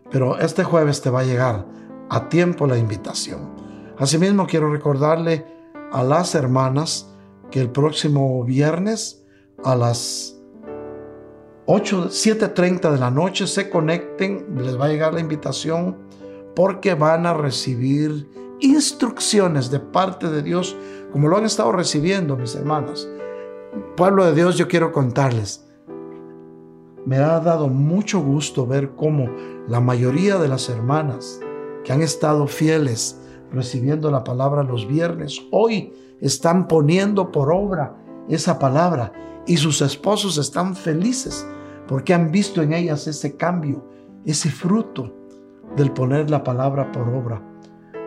[0.09, 1.67] pero este jueves te va a llegar
[2.09, 3.51] a tiempo la invitación.
[3.99, 5.45] Asimismo quiero recordarle
[5.91, 7.13] a las hermanas
[7.51, 9.23] que el próximo viernes
[9.63, 10.37] a las
[11.65, 15.97] 8, 7.30 de la noche se conecten, les va a llegar la invitación
[16.55, 18.29] porque van a recibir
[18.59, 20.75] instrucciones de parte de Dios
[21.11, 23.07] como lo han estado recibiendo mis hermanas.
[23.95, 25.65] Pueblo de Dios, yo quiero contarles.
[27.05, 29.29] Me ha dado mucho gusto ver cómo
[29.67, 31.39] la mayoría de las hermanas
[31.83, 33.21] que han estado fieles
[33.51, 37.95] recibiendo la palabra los viernes, hoy están poniendo por obra
[38.29, 39.13] esa palabra
[39.45, 41.47] y sus esposos están felices
[41.87, 43.87] porque han visto en ellas ese cambio,
[44.25, 45.13] ese fruto
[45.75, 47.41] del poner la palabra por obra.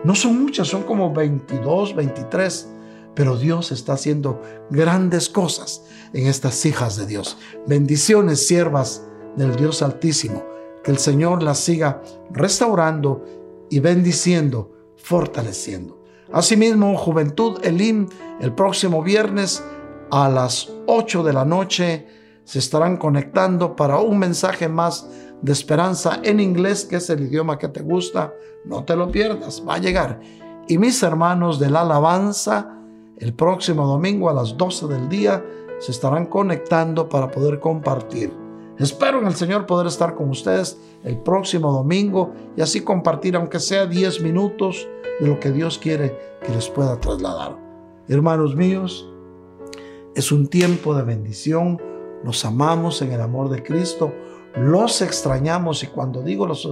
[0.04, 2.68] No son muchas, son como 22, 23
[3.14, 7.36] pero Dios está haciendo grandes cosas en estas hijas de Dios.
[7.66, 9.06] Bendiciones, siervas
[9.36, 10.44] del Dios Altísimo.
[10.82, 12.00] Que el Señor las siga
[12.30, 13.22] restaurando
[13.68, 15.99] y bendiciendo, fortaleciendo.
[16.32, 18.08] Asimismo, Juventud Elim,
[18.40, 19.64] el próximo viernes
[20.12, 22.06] a las 8 de la noche
[22.44, 25.08] se estarán conectando para un mensaje más
[25.42, 28.32] de esperanza en inglés, que es el idioma que te gusta.
[28.64, 30.20] No te lo pierdas, va a llegar.
[30.68, 32.76] Y mis hermanos de la alabanza,
[33.16, 35.44] el próximo domingo a las 12 del día
[35.80, 38.39] se estarán conectando para poder compartir.
[38.80, 43.60] Espero en el Señor poder estar con ustedes el próximo domingo y así compartir, aunque
[43.60, 44.88] sea 10 minutos,
[45.20, 47.56] de lo que Dios quiere que les pueda trasladar.
[48.08, 49.08] Hermanos míos,
[50.14, 51.80] es un tiempo de bendición.
[52.24, 54.12] Nos amamos en el amor de Cristo.
[54.56, 56.68] Los extrañamos y cuando digo los,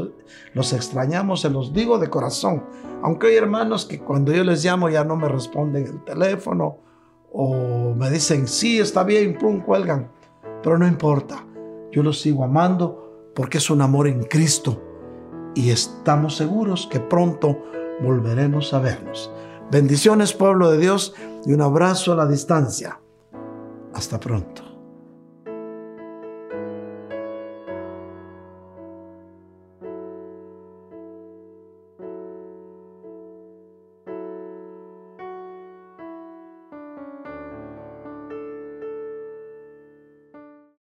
[0.55, 2.64] los extrañamos, se los digo de corazón
[3.02, 6.78] aunque hay hermanos que cuando yo les llamo ya no me responden el teléfono
[7.32, 10.10] o me dicen, sí, está bien, pum, cuelgan.
[10.62, 11.44] Pero no importa,
[11.93, 14.82] yo los sigo amando porque es un amor en Cristo
[15.55, 17.65] y estamos seguros que pronto
[18.01, 19.31] volveremos a vernos.
[19.70, 23.01] Bendiciones pueblo de Dios y un abrazo a la distancia.
[23.93, 24.68] Hasta pronto.